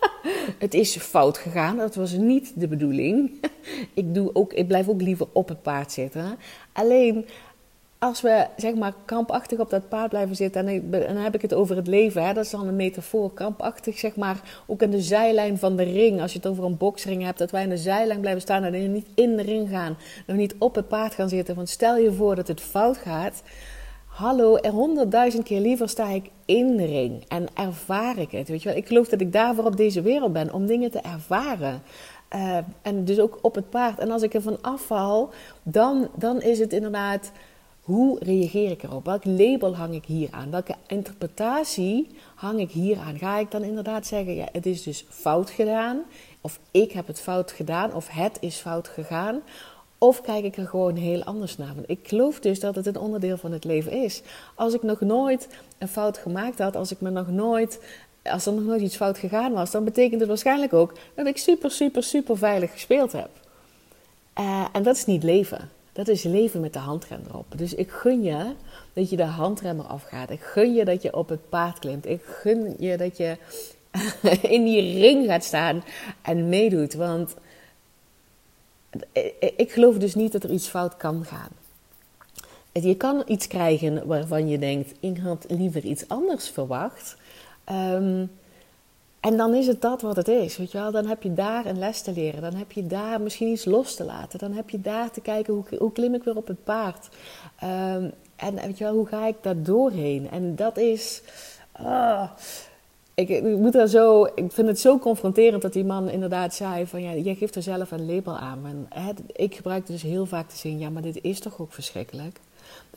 het 0.58 0.74
is 0.74 0.96
fout 0.96 1.38
gegaan. 1.38 1.76
Dat 1.76 1.94
was 1.94 2.12
niet 2.12 2.52
de 2.54 2.68
bedoeling. 2.68 3.30
ik, 3.94 4.14
doe 4.14 4.30
ook, 4.32 4.52
ik 4.52 4.66
blijf 4.66 4.88
ook 4.88 5.00
liever 5.00 5.26
op 5.32 5.48
het 5.48 5.62
paard 5.62 5.92
zitten. 5.92 6.38
Alleen 6.72 7.26
als 7.98 8.20
we 8.20 8.46
zeg 8.56 8.74
maar 8.74 8.92
kampachtig 9.04 9.58
op 9.58 9.70
dat 9.70 9.88
paard 9.88 10.08
blijven 10.08 10.36
zitten, 10.36 10.68
en 10.68 10.90
dan 10.90 11.16
heb 11.16 11.34
ik 11.34 11.42
het 11.42 11.54
over 11.54 11.76
het 11.76 11.86
leven, 11.86 12.24
hè, 12.26 12.32
dat 12.32 12.44
is 12.44 12.50
dan 12.50 12.68
een 12.68 12.76
metafoor, 12.76 13.32
kampachtig 13.32 13.98
zeg 13.98 14.16
maar, 14.16 14.40
ook 14.66 14.82
in 14.82 14.90
de 14.90 15.00
zijlijn 15.00 15.58
van 15.58 15.76
de 15.76 15.82
ring. 15.82 16.20
Als 16.20 16.32
je 16.32 16.38
het 16.38 16.46
over 16.46 16.64
een 16.64 16.76
boksring 16.76 17.22
hebt, 17.22 17.38
dat 17.38 17.50
wij 17.50 17.62
in 17.62 17.68
de 17.68 17.76
zijlijn 17.76 18.20
blijven 18.20 18.42
staan 18.42 18.64
en 18.64 18.92
niet 18.92 19.08
in 19.14 19.36
de 19.36 19.42
ring 19.42 19.68
gaan, 19.68 19.96
we 20.26 20.32
niet 20.32 20.54
op 20.58 20.74
het 20.74 20.88
paard 20.88 21.14
gaan 21.14 21.28
zitten. 21.28 21.54
Want 21.54 21.68
stel 21.68 21.96
je 21.96 22.12
voor 22.12 22.34
dat 22.34 22.48
het 22.48 22.60
fout 22.60 22.96
gaat, 22.96 23.42
hallo, 24.06 24.56
er 24.56 24.70
honderdduizend 24.70 25.44
keer 25.44 25.60
liever 25.60 25.88
sta 25.88 26.08
ik 26.08 26.30
in 26.44 26.76
de 26.76 26.86
ring 26.86 27.24
en 27.28 27.46
ervaar 27.54 28.18
ik 28.18 28.30
het. 28.30 28.48
Weet 28.48 28.62
je 28.62 28.68
wel? 28.68 28.78
Ik 28.78 28.86
geloof 28.86 29.08
dat 29.08 29.20
ik 29.20 29.32
daarvoor 29.32 29.64
op 29.64 29.76
deze 29.76 30.02
wereld 30.02 30.32
ben, 30.32 30.52
om 30.52 30.66
dingen 30.66 30.90
te 30.90 31.00
ervaren. 31.00 31.82
Uh, 32.34 32.56
en 32.82 33.04
dus 33.04 33.18
ook 33.18 33.38
op 33.42 33.54
het 33.54 33.70
paard. 33.70 33.98
En 33.98 34.10
als 34.10 34.22
ik 34.22 34.34
ervan 34.34 34.58
afval, 34.62 35.30
dan, 35.62 36.08
dan 36.14 36.42
is 36.42 36.58
het 36.58 36.72
inderdaad 36.72 37.30
hoe 37.86 38.18
reageer 38.18 38.70
ik 38.70 38.82
erop? 38.82 39.04
Welk 39.04 39.24
label 39.24 39.76
hang 39.76 39.94
ik 39.94 40.04
hier 40.04 40.28
aan? 40.30 40.50
Welke 40.50 40.74
interpretatie 40.86 42.08
hang 42.34 42.60
ik 42.60 42.70
hier 42.70 42.98
aan? 42.98 43.18
Ga 43.18 43.38
ik 43.38 43.50
dan 43.50 43.62
inderdaad 43.62 44.06
zeggen, 44.06 44.34
ja, 44.34 44.48
het 44.52 44.66
is 44.66 44.82
dus 44.82 45.06
fout 45.08 45.50
gedaan, 45.50 46.02
of 46.40 46.58
ik 46.70 46.92
heb 46.92 47.06
het 47.06 47.20
fout 47.20 47.52
gedaan, 47.52 47.94
of 47.94 48.08
het 48.08 48.36
is 48.40 48.56
fout 48.56 48.88
gegaan? 48.88 49.40
Of 49.98 50.20
kijk 50.20 50.44
ik 50.44 50.56
er 50.56 50.66
gewoon 50.66 50.96
heel 50.96 51.22
anders 51.24 51.56
naar? 51.56 51.74
Want 51.74 51.90
ik 51.90 52.08
geloof 52.08 52.40
dus 52.40 52.60
dat 52.60 52.74
het 52.74 52.86
een 52.86 52.98
onderdeel 52.98 53.36
van 53.36 53.52
het 53.52 53.64
leven 53.64 53.92
is. 53.92 54.22
Als 54.54 54.74
ik 54.74 54.82
nog 54.82 55.00
nooit 55.00 55.48
een 55.78 55.88
fout 55.88 56.18
gemaakt 56.18 56.58
had, 56.58 56.76
als 56.76 56.92
ik 56.92 57.00
me 57.00 57.10
nog 57.10 57.28
nooit 57.28 57.80
als 58.22 58.46
er 58.46 58.52
nog 58.52 58.64
nooit 58.64 58.80
iets 58.80 58.96
fout 58.96 59.18
gegaan 59.18 59.52
was, 59.52 59.70
dan 59.70 59.84
betekent 59.84 60.20
het 60.20 60.28
waarschijnlijk 60.28 60.72
ook 60.72 60.92
dat 61.14 61.26
ik 61.26 61.36
super, 61.36 61.70
super, 61.70 62.02
super 62.02 62.38
veilig 62.38 62.72
gespeeld 62.72 63.12
heb. 63.12 63.30
Uh, 64.38 64.64
en 64.72 64.82
dat 64.82 64.96
is 64.96 65.04
niet 65.04 65.22
leven. 65.22 65.75
Dat 65.96 66.08
is 66.08 66.22
leven 66.22 66.60
met 66.60 66.72
de 66.72 66.78
handrem 66.78 67.20
erop. 67.28 67.46
Dus 67.56 67.74
ik 67.74 67.90
gun 67.90 68.22
je 68.22 68.52
dat 68.92 69.10
je 69.10 69.16
de 69.16 69.24
handrem 69.24 69.80
eraf 69.80 70.02
gaat. 70.02 70.30
Ik 70.30 70.40
gun 70.40 70.74
je 70.74 70.84
dat 70.84 71.02
je 71.02 71.16
op 71.16 71.28
het 71.28 71.48
paard 71.48 71.78
klimt. 71.78 72.06
Ik 72.06 72.22
gun 72.24 72.74
je 72.78 72.96
dat 72.96 73.16
je 73.16 73.36
in 74.56 74.64
die 74.64 75.00
ring 75.00 75.26
gaat 75.26 75.44
staan 75.44 75.84
en 76.22 76.48
meedoet. 76.48 76.94
Want 76.94 77.34
ik 79.56 79.72
geloof 79.72 79.96
dus 79.96 80.14
niet 80.14 80.32
dat 80.32 80.44
er 80.44 80.50
iets 80.50 80.68
fout 80.68 80.96
kan 80.96 81.24
gaan. 81.24 81.50
Je 82.72 82.96
kan 82.96 83.22
iets 83.26 83.46
krijgen 83.46 84.06
waarvan 84.06 84.48
je 84.48 84.58
denkt: 84.58 84.92
ik 85.00 85.18
had 85.18 85.44
liever 85.48 85.84
iets 85.84 86.08
anders 86.08 86.48
verwacht. 86.48 87.16
Um, 87.70 88.30
en 89.26 89.36
dan 89.36 89.54
is 89.54 89.66
het 89.66 89.80
dat 89.80 90.02
wat 90.02 90.16
het 90.16 90.28
is. 90.28 90.56
Weet 90.56 90.72
je 90.72 90.78
wel? 90.78 90.90
Dan 90.90 91.06
heb 91.06 91.22
je 91.22 91.34
daar 91.34 91.66
een 91.66 91.78
les 91.78 92.02
te 92.02 92.12
leren. 92.12 92.42
Dan 92.42 92.54
heb 92.54 92.72
je 92.72 92.86
daar 92.86 93.20
misschien 93.20 93.48
iets 93.48 93.64
los 93.64 93.94
te 93.94 94.04
laten. 94.04 94.38
Dan 94.38 94.52
heb 94.52 94.70
je 94.70 94.80
daar 94.80 95.10
te 95.10 95.20
kijken 95.20 95.54
hoe, 95.54 95.64
hoe 95.78 95.92
klim 95.92 96.14
ik 96.14 96.24
weer 96.24 96.36
op 96.36 96.46
het 96.46 96.64
paard. 96.64 97.08
Um, 97.64 98.12
en 98.36 98.54
weet 98.54 98.78
je 98.78 98.84
wel, 98.84 98.94
hoe 98.94 99.06
ga 99.06 99.26
ik 99.26 99.36
daar 99.40 99.62
doorheen? 99.62 100.30
En 100.30 100.56
dat 100.56 100.78
is. 100.78 101.22
Uh, 101.80 102.30
ik, 103.14 103.28
ik, 103.28 103.42
moet 103.42 103.90
zo, 103.90 104.24
ik 104.24 104.52
vind 104.52 104.68
het 104.68 104.80
zo 104.80 104.98
confronterend 104.98 105.62
dat 105.62 105.72
die 105.72 105.84
man 105.84 106.08
inderdaad 106.08 106.54
zei: 106.54 106.86
van 106.86 107.02
ja, 107.02 107.14
jij 107.14 107.34
geeft 107.34 107.54
er 107.54 107.62
zelf 107.62 107.90
een 107.90 108.14
label 108.14 108.36
aan. 108.36 108.86
En, 108.88 109.16
ik 109.32 109.54
gebruik 109.54 109.86
dus 109.86 110.02
heel 110.02 110.26
vaak 110.26 110.48
te 110.48 110.56
zien: 110.56 110.78
ja, 110.78 110.90
maar 110.90 111.02
dit 111.02 111.18
is 111.22 111.40
toch 111.40 111.60
ook 111.60 111.72
verschrikkelijk? 111.72 112.40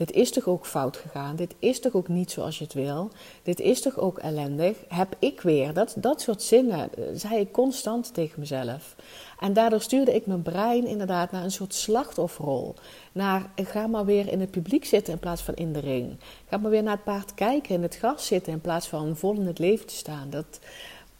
Dit 0.00 0.12
is 0.12 0.30
toch 0.30 0.46
ook 0.46 0.66
fout 0.66 0.96
gegaan? 0.96 1.36
Dit 1.36 1.54
is 1.58 1.80
toch 1.80 1.94
ook 1.94 2.08
niet 2.08 2.30
zoals 2.30 2.58
je 2.58 2.64
het 2.64 2.72
wil? 2.72 3.10
Dit 3.42 3.60
is 3.60 3.80
toch 3.80 3.98
ook 3.98 4.18
ellendig? 4.18 4.76
Heb 4.88 5.16
ik 5.18 5.40
weer? 5.40 5.72
Dat, 5.72 5.94
dat 5.96 6.20
soort 6.20 6.42
zinnen 6.42 6.94
eh, 6.94 7.04
zei 7.14 7.40
ik 7.40 7.52
constant 7.52 8.14
tegen 8.14 8.40
mezelf. 8.40 8.96
En 9.40 9.52
daardoor 9.52 9.80
stuurde 9.80 10.14
ik 10.14 10.26
mijn 10.26 10.42
brein 10.42 10.86
inderdaad 10.86 11.30
naar 11.30 11.44
een 11.44 11.50
soort 11.50 11.74
slachtofferrol. 11.74 12.74
Naar, 13.12 13.50
ga 13.54 13.86
maar 13.86 14.04
weer 14.04 14.28
in 14.28 14.40
het 14.40 14.50
publiek 14.50 14.84
zitten 14.84 15.12
in 15.12 15.18
plaats 15.18 15.42
van 15.42 15.54
in 15.54 15.72
de 15.72 15.80
ring. 15.80 16.16
Ga 16.48 16.56
maar 16.56 16.70
weer 16.70 16.82
naar 16.82 16.94
het 16.94 17.04
paard 17.04 17.34
kijken, 17.34 17.74
in 17.74 17.82
het 17.82 17.96
gras 17.96 18.26
zitten 18.26 18.52
in 18.52 18.60
plaats 18.60 18.88
van 18.88 19.16
vol 19.16 19.34
in 19.34 19.46
het 19.46 19.58
leven 19.58 19.86
te 19.86 19.94
staan. 19.94 20.30
Dat, 20.30 20.58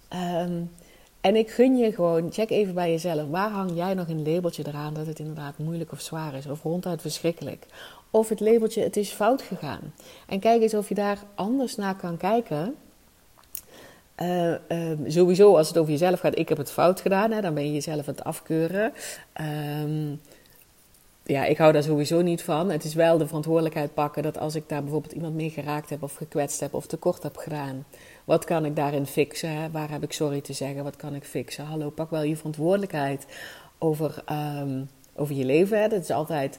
ehm, 0.09 0.63
en 1.21 1.37
ik 1.37 1.51
gun 1.51 1.77
je 1.77 1.93
gewoon, 1.93 2.33
check 2.33 2.51
even 2.51 2.75
bij 2.75 2.91
jezelf. 2.91 3.29
Waar 3.29 3.51
hang 3.51 3.71
jij 3.75 3.95
nog 3.95 4.09
een 4.09 4.33
labeltje 4.33 4.67
eraan 4.67 4.95
dat 4.95 5.07
het 5.07 5.19
inderdaad 5.19 5.59
moeilijk 5.59 5.93
of 5.93 6.01
zwaar 6.01 6.35
is? 6.35 6.47
Of 6.47 6.63
ronduit 6.63 7.01
verschrikkelijk? 7.01 7.67
Of 8.11 8.29
het 8.29 8.41
labeltje 8.41 8.83
het 8.83 8.97
is 8.97 9.11
fout 9.11 9.43
gegaan. 9.43 9.95
En 10.27 10.41
kijk 10.41 10.63
eens 10.63 10.75
of 10.75 10.89
je 10.89 10.95
daar 10.95 11.19
anders 11.35 11.77
naar 11.77 11.97
kan 11.97 12.17
kijken. 12.17 12.77
Uh, 14.23 14.51
uh, 14.51 14.99
sowieso 15.07 15.57
als 15.57 15.69
het 15.69 15.79
over 15.79 15.93
jezelf 15.93 16.21
gaat, 16.21 16.39
ik 16.39 16.49
heb 16.49 16.59
het 16.59 16.71
fout 16.71 17.01
gedaan, 17.01 17.31
hè, 17.31 17.41
dan 17.41 17.55
ben 17.55 17.67
je 17.67 17.73
jezelf 17.73 18.09
aan 18.09 18.15
het 18.15 18.25
afkeuren. 18.25 18.93
Uh, 19.41 20.17
ja, 21.23 21.45
ik 21.45 21.59
hou 21.59 21.73
daar 21.73 21.83
sowieso 21.83 22.21
niet 22.21 22.43
van. 22.43 22.71
Het 22.71 22.85
is 22.85 22.95
wel 22.95 23.19
de 23.19 23.27
verantwoordelijkheid 23.27 23.95
pakken 23.95 24.23
dat 24.23 24.39
als 24.39 24.55
ik 24.55 24.69
daar 24.69 24.83
bijvoorbeeld 24.83 25.13
iemand 25.13 25.35
mee 25.35 25.51
geraakt 25.51 25.91
heb 25.91 26.03
of 26.03 26.15
gekwetst 26.15 26.61
heb 26.61 26.75
of 26.75 26.87
tekort 26.87 27.23
heb 27.23 27.37
gedaan, 27.37 27.85
wat 28.25 28.45
kan 28.45 28.65
ik 28.65 28.77
daarin 28.77 29.07
fixen? 29.07 29.73
Waar 29.73 29.91
heb 29.91 30.03
ik 30.03 30.13
sorry 30.13 30.41
te 30.41 30.53
zeggen? 30.53 30.85
Wat 30.85 30.97
kan 30.97 31.15
ik 31.15 31.25
fixen? 31.25 31.65
Hallo, 31.65 31.91
pak 31.91 32.11
wel 32.11 32.23
je 32.23 32.37
verantwoordelijkheid 32.37 33.27
over, 33.79 34.25
um, 34.61 34.89
over 35.15 35.35
je 35.35 35.45
leven. 35.45 35.81
Hè? 35.81 35.89
Dat 35.89 36.03
is 36.03 36.11
altijd 36.11 36.59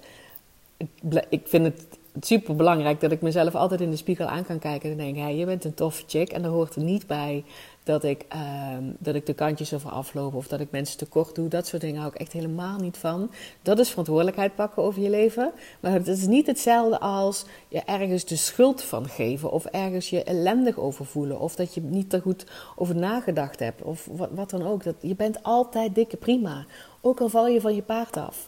ik 1.30 1.48
vind 1.48 1.66
het 1.66 2.00
super 2.20 2.56
belangrijk 2.56 3.00
dat 3.00 3.12
ik 3.12 3.22
mezelf 3.22 3.56
altijd 3.56 3.82
in 3.82 3.90
de 3.90 3.96
spiegel 3.96 4.26
aan 4.26 4.46
kan 4.46 4.60
kijken 4.60 4.92
en 4.92 4.98
denk: 4.98 5.18
hey, 5.18 5.36
je 5.36 5.46
bent 5.46 5.66
een 5.66 5.74
toffe 5.74 6.04
chick. 6.08 6.32
En 6.32 6.42
daar 6.42 6.52
hoort 6.52 6.76
er 6.76 6.84
niet 6.84 7.08
bij 7.08 7.44
dat 7.84 8.04
ik, 8.04 8.26
uh, 8.36 8.78
dat 9.00 9.16
ik 9.16 9.26
de 9.26 9.34
kantjes 9.34 9.74
over 9.74 9.90
afloop 9.90 10.34
of 10.34 10.48
dat 10.48 10.60
ik 10.60 10.72
mensen 10.72 10.98
tekort 10.98 11.36
doe. 11.36 11.48
Dat 11.48 11.68
soort 11.68 11.82
dingen 11.82 12.02
hou 12.02 12.14
ik 12.14 12.20
echt 12.20 12.32
helemaal 12.32 12.80
niet 12.80 12.98
van. 12.98 13.32
Dat 13.62 13.80
is 13.80 13.90
verantwoordelijkheid 13.90 14.56
pakken 14.56 14.84
over 14.84 15.02
je 15.02 15.10
leven. 15.10 15.52
Maar 15.80 15.92
het 15.92 16.08
is 16.08 16.28
niet 16.28 16.48
hetzelfde 16.48 17.00
als 17.00 17.46
je 17.68 17.82
ergens 17.86 18.26
de 18.26 18.36
schuld 18.36 18.84
van 18.84 19.10
geven 19.10 19.52
of 19.52 19.66
ergens 19.66 20.10
je 20.10 20.24
ellendig 20.24 20.78
over 20.78 21.06
voelen 21.06 21.40
of 21.40 21.56
dat 21.56 21.74
je 21.74 21.82
niet 21.82 22.14
er 22.14 22.22
goed 22.22 22.46
over 22.76 22.96
nagedacht 22.96 23.60
hebt 23.60 23.82
of 23.82 24.08
wat, 24.12 24.30
wat 24.32 24.50
dan 24.50 24.68
ook. 24.68 24.84
Dat, 24.84 24.96
je 25.00 25.16
bent 25.16 25.44
altijd 25.44 25.96
dikke 25.96 26.18
prima. 26.18 26.66
Ook 27.02 27.20
al 27.20 27.30
val 27.30 27.48
je 27.48 27.62
van 27.62 27.76
je 27.76 27.82
paard 27.82 28.18
af. 28.18 28.48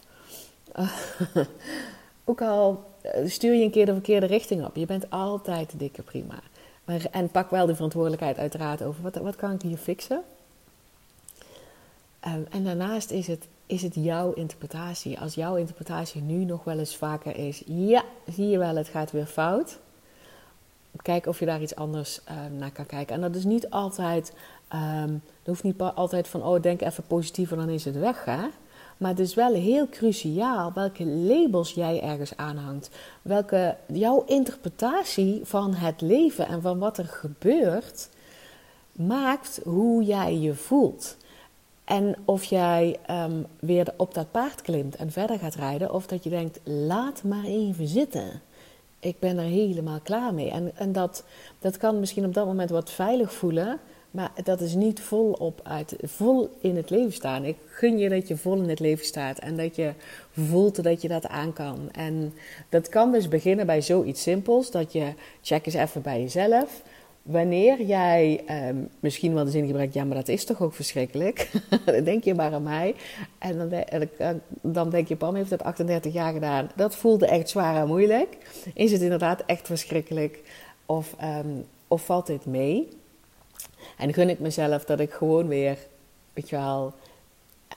ook 2.23 2.41
al 2.41 2.83
eh, 3.01 3.27
stuur 3.27 3.53
je 3.53 3.63
een 3.63 3.71
keer 3.71 3.86
de 3.86 3.93
verkeerde 3.93 4.25
richting 4.25 4.65
op, 4.65 4.75
je 4.75 4.86
bent 4.86 5.09
altijd 5.09 5.71
de 5.71 5.77
dikke 5.77 6.01
prima. 6.01 6.39
En 7.12 7.29
pak 7.29 7.49
wel 7.49 7.65
de 7.65 7.75
verantwoordelijkheid 7.75 8.38
uiteraard 8.38 8.83
over 8.83 9.01
wat, 9.01 9.15
wat 9.15 9.36
kan 9.36 9.51
ik 9.51 9.62
hier 9.62 9.77
fixen. 9.77 10.23
Um, 12.27 12.45
en 12.49 12.63
daarnaast 12.63 13.12
is 13.12 13.27
het 13.27 13.47
is 13.65 13.81
het 13.81 13.95
jouw 13.95 14.33
interpretatie. 14.33 15.19
Als 15.19 15.36
jouw 15.36 15.55
interpretatie 15.55 16.21
nu 16.21 16.45
nog 16.45 16.63
wel 16.63 16.79
eens 16.79 16.95
vaker 16.95 17.36
is: 17.36 17.63
ja, 17.65 18.03
zie 18.31 18.47
je 18.47 18.57
wel, 18.57 18.75
het 18.75 18.88
gaat 18.88 19.12
weer 19.12 19.25
fout. 19.25 19.79
Kijk 21.01 21.25
of 21.25 21.39
je 21.39 21.45
daar 21.45 21.62
iets 21.62 21.75
anders 21.75 22.19
uh, 22.29 22.59
naar 22.59 22.71
kan 22.71 22.86
kijken. 22.86 23.15
En 23.15 23.21
dat 23.21 23.36
is 23.36 23.43
niet 23.43 23.69
altijd, 23.69 24.33
um, 24.73 25.21
dat 25.43 25.45
hoeft 25.45 25.63
niet 25.63 25.81
altijd 25.81 26.27
van: 26.27 26.43
oh, 26.43 26.62
denk 26.62 26.81
even 26.81 27.03
positief 27.07 27.51
en 27.51 27.57
dan 27.57 27.69
is 27.69 27.86
het 27.86 27.99
weg. 27.99 28.25
Hè? 28.25 28.47
Maar 29.04 29.12
het 29.12 29.22
is 29.22 29.34
wel 29.34 29.54
heel 29.54 29.89
cruciaal 29.89 30.74
welke 30.74 31.06
labels 31.06 31.72
jij 31.72 32.02
ergens 32.02 32.38
aanhangt. 32.38 32.89
Welke 33.22 33.76
jouw 33.86 34.24
interpretatie 34.26 35.42
van 35.44 35.74
het 35.74 36.02
leven 36.02 36.48
en 36.48 36.62
van 36.62 36.80
wat 36.80 36.98
er 36.98 37.06
gebeurt 37.06 38.10
maakt 38.92 39.60
hoe 39.63 40.04
jij 40.04 40.38
je 40.38 40.54
voelt. 40.54 41.18
En 41.84 42.16
of 42.26 42.44
jij 42.44 43.00
um, 43.10 43.46
weer 43.60 43.94
op 43.98 44.13
dat 44.13 44.32
paard 44.32 44.62
klimt 44.62 44.96
en 44.96 45.12
verder 45.12 45.39
gaat 45.39 45.56
rijden, 45.56 45.94
of 45.94 46.08
dat 46.08 46.24
je 46.24 46.30
denkt: 46.30 46.60
laat 46.63 47.24
maar 47.24 47.46
even 47.46 47.88
zitten. 47.88 48.42
Ik 49.00 49.20
ben 49.20 49.38
er 49.38 49.44
helemaal 49.44 50.00
klaar 50.04 50.34
mee. 50.34 50.50
En, 50.52 50.72
en 50.76 50.92
dat, 50.92 51.24
dat 51.60 51.78
kan 51.78 52.00
misschien 52.00 52.26
op 52.26 52.34
dat 52.34 52.46
moment 52.46 52.70
wat 52.70 52.92
veilig 52.92 53.34
voelen, 53.34 53.80
maar 54.13 54.32
dat 54.43 54.62
is 54.62 54.73
niet 54.73 54.99
volop 54.99 55.60
uit, 55.63 55.95
vol 56.02 56.49
in 56.62 56.76
het 56.76 56.89
leven 56.89 57.13
staan. 57.13 57.45
Ik 57.45 57.58
gun 57.67 57.97
je 57.97 58.10
dat 58.10 58.28
je 58.28 58.38
vol 58.38 58.58
in 58.58 58.69
het 58.69 58.80
leven 58.80 59.06
staat 59.06 59.39
en 59.39 59.58
dat 59.58 59.76
je 59.76 59.93
voelt 60.32 60.84
dat 60.84 61.02
je 61.02 61.08
dat 61.08 61.28
aan 61.28 61.54
kan. 61.54 61.89
En 61.91 62.34
dat 62.69 62.89
kan 62.89 63.12
dus 63.12 63.28
beginnen 63.28 63.65
bij 63.65 63.82
zoiets 63.82 64.21
simpels, 64.21 64.71
dat 64.71 64.93
je 64.93 65.13
check 65.41 65.65
eens 65.65 65.76
even 65.76 66.02
bij 66.02 66.21
jezelf 66.21 66.82
wanneer 67.23 67.82
jij 67.82 68.43
ehm, 68.45 68.78
misschien 68.99 69.34
wel 69.34 69.43
de 69.43 69.52
zin 69.52 69.65
gebruikt, 69.65 69.93
ja, 69.93 70.04
maar 70.04 70.15
dat 70.15 70.28
is 70.28 70.45
toch 70.45 70.62
ook 70.62 70.73
verschrikkelijk? 70.73 71.52
dan 71.86 72.04
denk 72.04 72.23
je 72.23 72.34
maar 72.34 72.54
aan 72.54 72.63
mij. 72.63 72.95
En 73.38 73.58
dan, 73.58 73.84
dan 74.62 74.89
denk 74.89 75.08
je, 75.08 75.15
Pam 75.15 75.36
heeft 75.36 75.49
dat 75.49 75.63
38 75.63 76.13
jaar 76.13 76.34
gedaan. 76.34 76.69
Dat 76.76 76.95
voelde 76.95 77.26
echt 77.26 77.49
zwaar 77.49 77.76
en 77.76 77.88
moeilijk. 77.88 78.38
Is 78.73 78.91
het 78.91 79.02
inderdaad 79.02 79.43
echt 79.45 79.67
verschrikkelijk? 79.67 80.39
Of, 80.86 81.15
ehm, 81.17 81.47
of 81.88 82.06
valt 82.06 82.28
dit 82.28 82.45
mee? 82.45 82.88
En 83.97 84.13
gun 84.13 84.29
ik 84.29 84.39
mezelf 84.39 84.86
dat 84.86 84.99
ik 84.99 85.12
gewoon 85.12 85.47
weer, 85.47 85.77
weet 86.34 86.49
je 86.49 86.56
wel, 86.56 86.93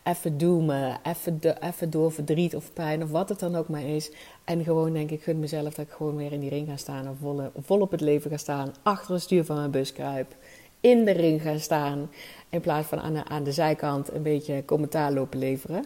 even 0.05 0.39
doemen, 0.39 0.99
even, 1.03 1.41
de, 1.41 1.57
even 1.61 1.91
door 1.91 2.13
verdriet 2.13 2.57
of 2.57 2.73
pijn 2.73 3.03
of 3.03 3.11
wat 3.11 3.29
het 3.29 3.39
dan 3.39 3.57
ook 3.57 3.69
maar 3.69 3.85
is. 3.85 4.11
En 4.45 4.65
gewoon 4.65 4.93
denk 4.93 5.11
ik, 5.11 5.23
gun 5.23 5.41
mezelf 5.41 5.75
dat 5.75 5.87
ik 5.87 5.93
gewoon 5.93 6.17
weer 6.17 6.33
in 6.33 6.41
die 6.41 6.51
ring 6.51 6.69
ga 6.69 6.77
staan 6.77 7.09
of 7.09 7.17
vol, 7.65 7.81
op 7.81 7.91
het 7.91 8.01
leven 8.01 8.31
ga 8.31 8.37
staan. 8.37 8.75
Achter 8.83 9.15
het 9.15 9.23
stuur 9.23 9.45
van 9.45 9.57
mijn 9.57 9.71
bus 9.71 9.93
kruip. 9.93 10.35
In 10.81 11.05
de 11.05 11.11
ring 11.11 11.43
gaan 11.43 11.61
staan. 11.61 12.11
In 12.49 12.61
plaats 12.61 12.87
van 12.87 13.01
aan 13.01 13.13
de, 13.13 13.25
aan 13.25 13.45
de 13.45 13.53
zijkant 13.53 14.13
een 14.13 14.23
beetje 14.23 14.65
commentaar 14.65 15.13
lopen 15.13 15.39
leveren. 15.39 15.85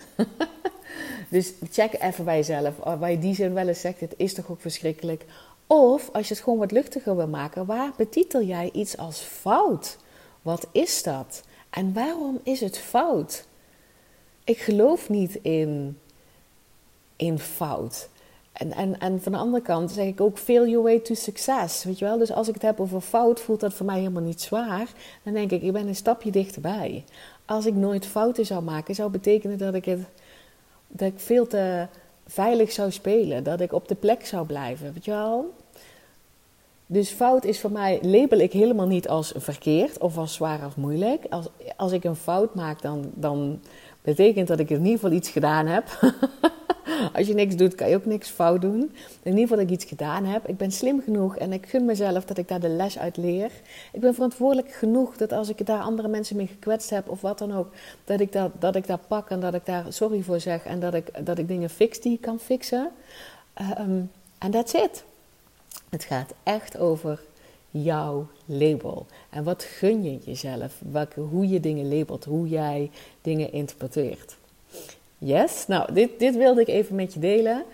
dus 1.30 1.52
check 1.70 1.92
even 2.00 2.24
bij 2.24 2.36
jezelf. 2.36 2.78
Oh, 2.78 3.00
waar 3.00 3.10
je 3.10 3.18
die 3.18 3.34
zin 3.34 3.54
wel 3.54 3.68
eens 3.68 3.80
zegt, 3.80 4.00
het 4.00 4.14
is 4.16 4.34
toch 4.34 4.50
ook 4.50 4.60
verschrikkelijk. 4.60 5.24
Of 5.66 6.10
als 6.12 6.28
je 6.28 6.34
het 6.34 6.42
gewoon 6.42 6.58
wat 6.58 6.70
luchtiger 6.70 7.16
wil 7.16 7.28
maken, 7.28 7.66
waar 7.66 7.92
betitel 7.96 8.42
jij 8.42 8.70
iets 8.72 8.96
als 8.96 9.20
fout? 9.20 9.96
Wat 10.42 10.66
is 10.72 11.02
dat? 11.02 11.42
En 11.70 11.92
waarom 11.92 12.40
is 12.42 12.60
het 12.60 12.78
fout? 12.78 13.48
ik 14.50 14.58
geloof 14.58 15.08
niet 15.08 15.34
in, 15.42 15.98
in 17.16 17.38
fout. 17.38 18.08
En, 18.52 18.72
en, 18.72 18.98
en 18.98 19.22
van 19.22 19.32
de 19.32 19.38
andere 19.38 19.62
kant 19.62 19.90
zeg 19.90 20.06
ik 20.06 20.20
ook 20.20 20.38
feel 20.38 20.66
your 20.66 20.82
way 20.82 20.98
to 20.98 21.14
success. 21.14 21.84
Weet 21.84 21.98
je 21.98 22.04
wel? 22.04 22.18
Dus 22.18 22.32
als 22.32 22.48
ik 22.48 22.54
het 22.54 22.62
heb 22.62 22.80
over 22.80 23.00
fout, 23.00 23.40
voelt 23.40 23.60
dat 23.60 23.74
voor 23.74 23.86
mij 23.86 23.98
helemaal 23.98 24.22
niet 24.22 24.40
zwaar. 24.40 24.92
Dan 25.22 25.32
denk 25.32 25.50
ik, 25.50 25.62
ik 25.62 25.72
ben 25.72 25.88
een 25.88 25.96
stapje 25.96 26.30
dichterbij. 26.30 27.04
Als 27.44 27.66
ik 27.66 27.74
nooit 27.74 28.06
fouten 28.06 28.46
zou 28.46 28.62
maken, 28.62 28.94
zou 28.94 29.10
betekenen 29.10 29.58
dat 29.58 29.74
ik, 29.74 29.84
het, 29.84 30.00
dat 30.88 31.08
ik 31.08 31.20
veel 31.20 31.46
te 31.46 31.86
veilig 32.26 32.72
zou 32.72 32.90
spelen. 32.90 33.44
Dat 33.44 33.60
ik 33.60 33.72
op 33.72 33.88
de 33.88 33.94
plek 33.94 34.26
zou 34.26 34.46
blijven. 34.46 34.92
Weet 34.92 35.04
je 35.04 35.10
wel? 35.10 35.54
Dus 36.92 37.10
fout 37.10 37.44
is 37.44 37.60
voor 37.60 37.72
mij, 37.72 37.98
label 38.02 38.38
ik 38.38 38.52
helemaal 38.52 38.86
niet 38.86 39.08
als 39.08 39.32
verkeerd 39.36 39.98
of 39.98 40.18
als 40.18 40.34
zwaar 40.34 40.66
of 40.66 40.76
moeilijk. 40.76 41.24
Als, 41.28 41.48
als 41.76 41.92
ik 41.92 42.04
een 42.04 42.16
fout 42.16 42.54
maak, 42.54 42.82
dan, 42.82 43.10
dan 43.14 43.60
betekent 44.02 44.48
dat 44.48 44.58
ik 44.58 44.70
in 44.70 44.78
ieder 44.78 44.92
geval 44.92 45.12
iets 45.12 45.28
gedaan 45.28 45.66
heb. 45.66 45.84
Als 47.14 47.26
je 47.26 47.34
niks 47.34 47.56
doet, 47.56 47.74
kan 47.74 47.88
je 47.88 47.96
ook 47.96 48.04
niks 48.04 48.28
fout 48.28 48.60
doen. 48.60 48.80
In 49.22 49.30
ieder 49.30 49.40
geval 49.40 49.56
dat 49.56 49.66
ik 49.66 49.72
iets 49.72 49.84
gedaan 49.84 50.24
heb. 50.24 50.48
Ik 50.48 50.56
ben 50.56 50.72
slim 50.72 51.00
genoeg 51.02 51.36
en 51.36 51.52
ik 51.52 51.66
gun 51.66 51.84
mezelf 51.84 52.24
dat 52.24 52.38
ik 52.38 52.48
daar 52.48 52.60
de 52.60 52.68
les 52.68 52.98
uit 52.98 53.16
leer. 53.16 53.50
Ik 53.92 54.00
ben 54.00 54.14
verantwoordelijk 54.14 54.72
genoeg 54.72 55.16
dat 55.16 55.32
als 55.32 55.48
ik 55.48 55.66
daar 55.66 55.80
andere 55.80 56.08
mensen 56.08 56.36
mee 56.36 56.46
gekwetst 56.46 56.90
heb 56.90 57.08
of 57.08 57.20
wat 57.20 57.38
dan 57.38 57.52
ook, 57.52 57.72
dat 58.04 58.20
ik 58.20 58.32
dat, 58.32 58.50
dat, 58.58 58.76
ik 58.76 58.86
dat 58.86 59.00
pak 59.06 59.30
en 59.30 59.40
dat 59.40 59.54
ik 59.54 59.66
daar 59.66 59.84
sorry 59.88 60.22
voor 60.22 60.40
zeg 60.40 60.64
en 60.64 60.80
dat 60.80 60.94
ik, 60.94 61.26
dat 61.26 61.38
ik 61.38 61.48
dingen 61.48 61.70
fix 61.70 62.00
die 62.00 62.12
ik 62.12 62.20
kan 62.20 62.38
fixen. 62.38 62.90
En 63.54 64.10
um, 64.42 64.50
that's 64.52 64.72
it. 64.72 65.04
Het 65.90 66.04
gaat 66.04 66.34
echt 66.42 66.78
over 66.78 67.20
jouw 67.70 68.26
label. 68.44 69.06
En 69.30 69.44
wat 69.44 69.62
gun 69.62 70.02
je 70.02 70.18
jezelf? 70.24 70.80
Welke, 70.92 71.20
hoe 71.20 71.48
je 71.48 71.60
dingen 71.60 71.98
labelt, 71.98 72.24
hoe 72.24 72.48
jij 72.48 72.90
dingen 73.22 73.52
interpreteert. 73.52 74.36
Yes, 75.18 75.66
nou, 75.66 75.92
dit, 75.92 76.18
dit 76.18 76.36
wilde 76.36 76.60
ik 76.60 76.68
even 76.68 76.94
met 76.94 77.14
je 77.14 77.20
delen. 77.20 77.64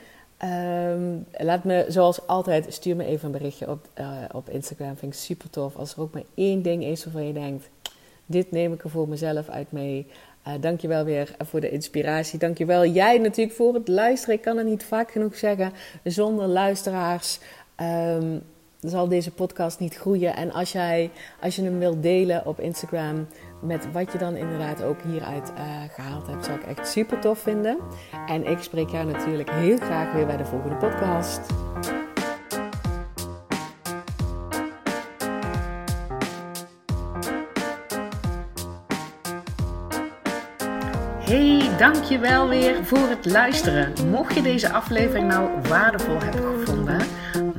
Um, 0.44 1.26
laat 1.32 1.64
me, 1.64 1.84
zoals 1.88 2.26
altijd, 2.26 2.66
stuur 2.68 2.96
me 2.96 3.04
even 3.04 3.26
een 3.26 3.38
berichtje 3.38 3.70
op, 3.70 3.88
uh, 4.00 4.18
op 4.32 4.48
Instagram. 4.50 4.96
Vind 4.96 5.12
ik 5.12 5.18
super 5.18 5.50
tof. 5.50 5.76
Als 5.76 5.94
er 5.94 6.00
ook 6.00 6.14
maar 6.14 6.22
één 6.34 6.62
ding 6.62 6.84
is 6.84 7.04
waarvan 7.04 7.26
je 7.26 7.32
denkt: 7.32 7.68
dit 8.26 8.50
neem 8.50 8.72
ik 8.72 8.84
er 8.84 8.90
voor 8.90 9.08
mezelf 9.08 9.48
uit 9.48 9.72
mee. 9.72 10.06
Uh, 10.46 10.52
dankjewel 10.60 11.04
weer 11.04 11.34
voor 11.38 11.60
de 11.60 11.70
inspiratie. 11.70 12.38
Dankjewel 12.38 12.86
jij 12.86 13.18
natuurlijk 13.18 13.56
voor 13.56 13.74
het 13.74 13.88
luisteren. 13.88 14.34
Ik 14.34 14.42
kan 14.42 14.56
het 14.56 14.66
niet 14.66 14.84
vaak 14.84 15.10
genoeg 15.10 15.36
zeggen. 15.36 15.72
Zonder 16.04 16.46
luisteraars 16.46 17.38
um, 17.76 18.42
zal 18.80 19.08
deze 19.08 19.30
podcast 19.30 19.78
niet 19.78 19.96
groeien. 19.96 20.36
En 20.36 20.52
als, 20.52 20.72
jij, 20.72 21.10
als 21.40 21.56
je 21.56 21.62
hem 21.62 21.78
wilt 21.78 22.02
delen 22.02 22.46
op 22.46 22.60
Instagram 22.60 23.26
met 23.60 23.92
wat 23.92 24.12
je 24.12 24.18
dan 24.18 24.36
inderdaad 24.36 24.82
ook 24.82 25.02
hieruit 25.02 25.52
uh, 25.58 25.64
gehaald 25.94 26.26
hebt, 26.26 26.44
zou 26.44 26.58
ik 26.58 26.66
echt 26.66 26.88
super 26.88 27.20
tof 27.20 27.38
vinden. 27.38 27.78
En 28.26 28.46
ik 28.46 28.58
spreek 28.58 28.88
jou 28.88 29.12
natuurlijk 29.12 29.50
heel 29.50 29.76
graag 29.76 30.12
weer 30.12 30.26
bij 30.26 30.36
de 30.36 30.44
volgende 30.44 30.76
podcast. 30.76 31.40
Hey, 41.18 41.76
dankjewel 41.78 42.48
weer 42.48 42.84
voor 42.84 43.08
het 43.08 43.24
luisteren. 43.24 43.92
Mocht 44.10 44.34
je 44.34 44.42
deze 44.42 44.72
aflevering 44.72 45.28
nou 45.28 45.50
waardevol 45.68 46.18
hebben 46.18 46.58
gevonden 46.58 47.15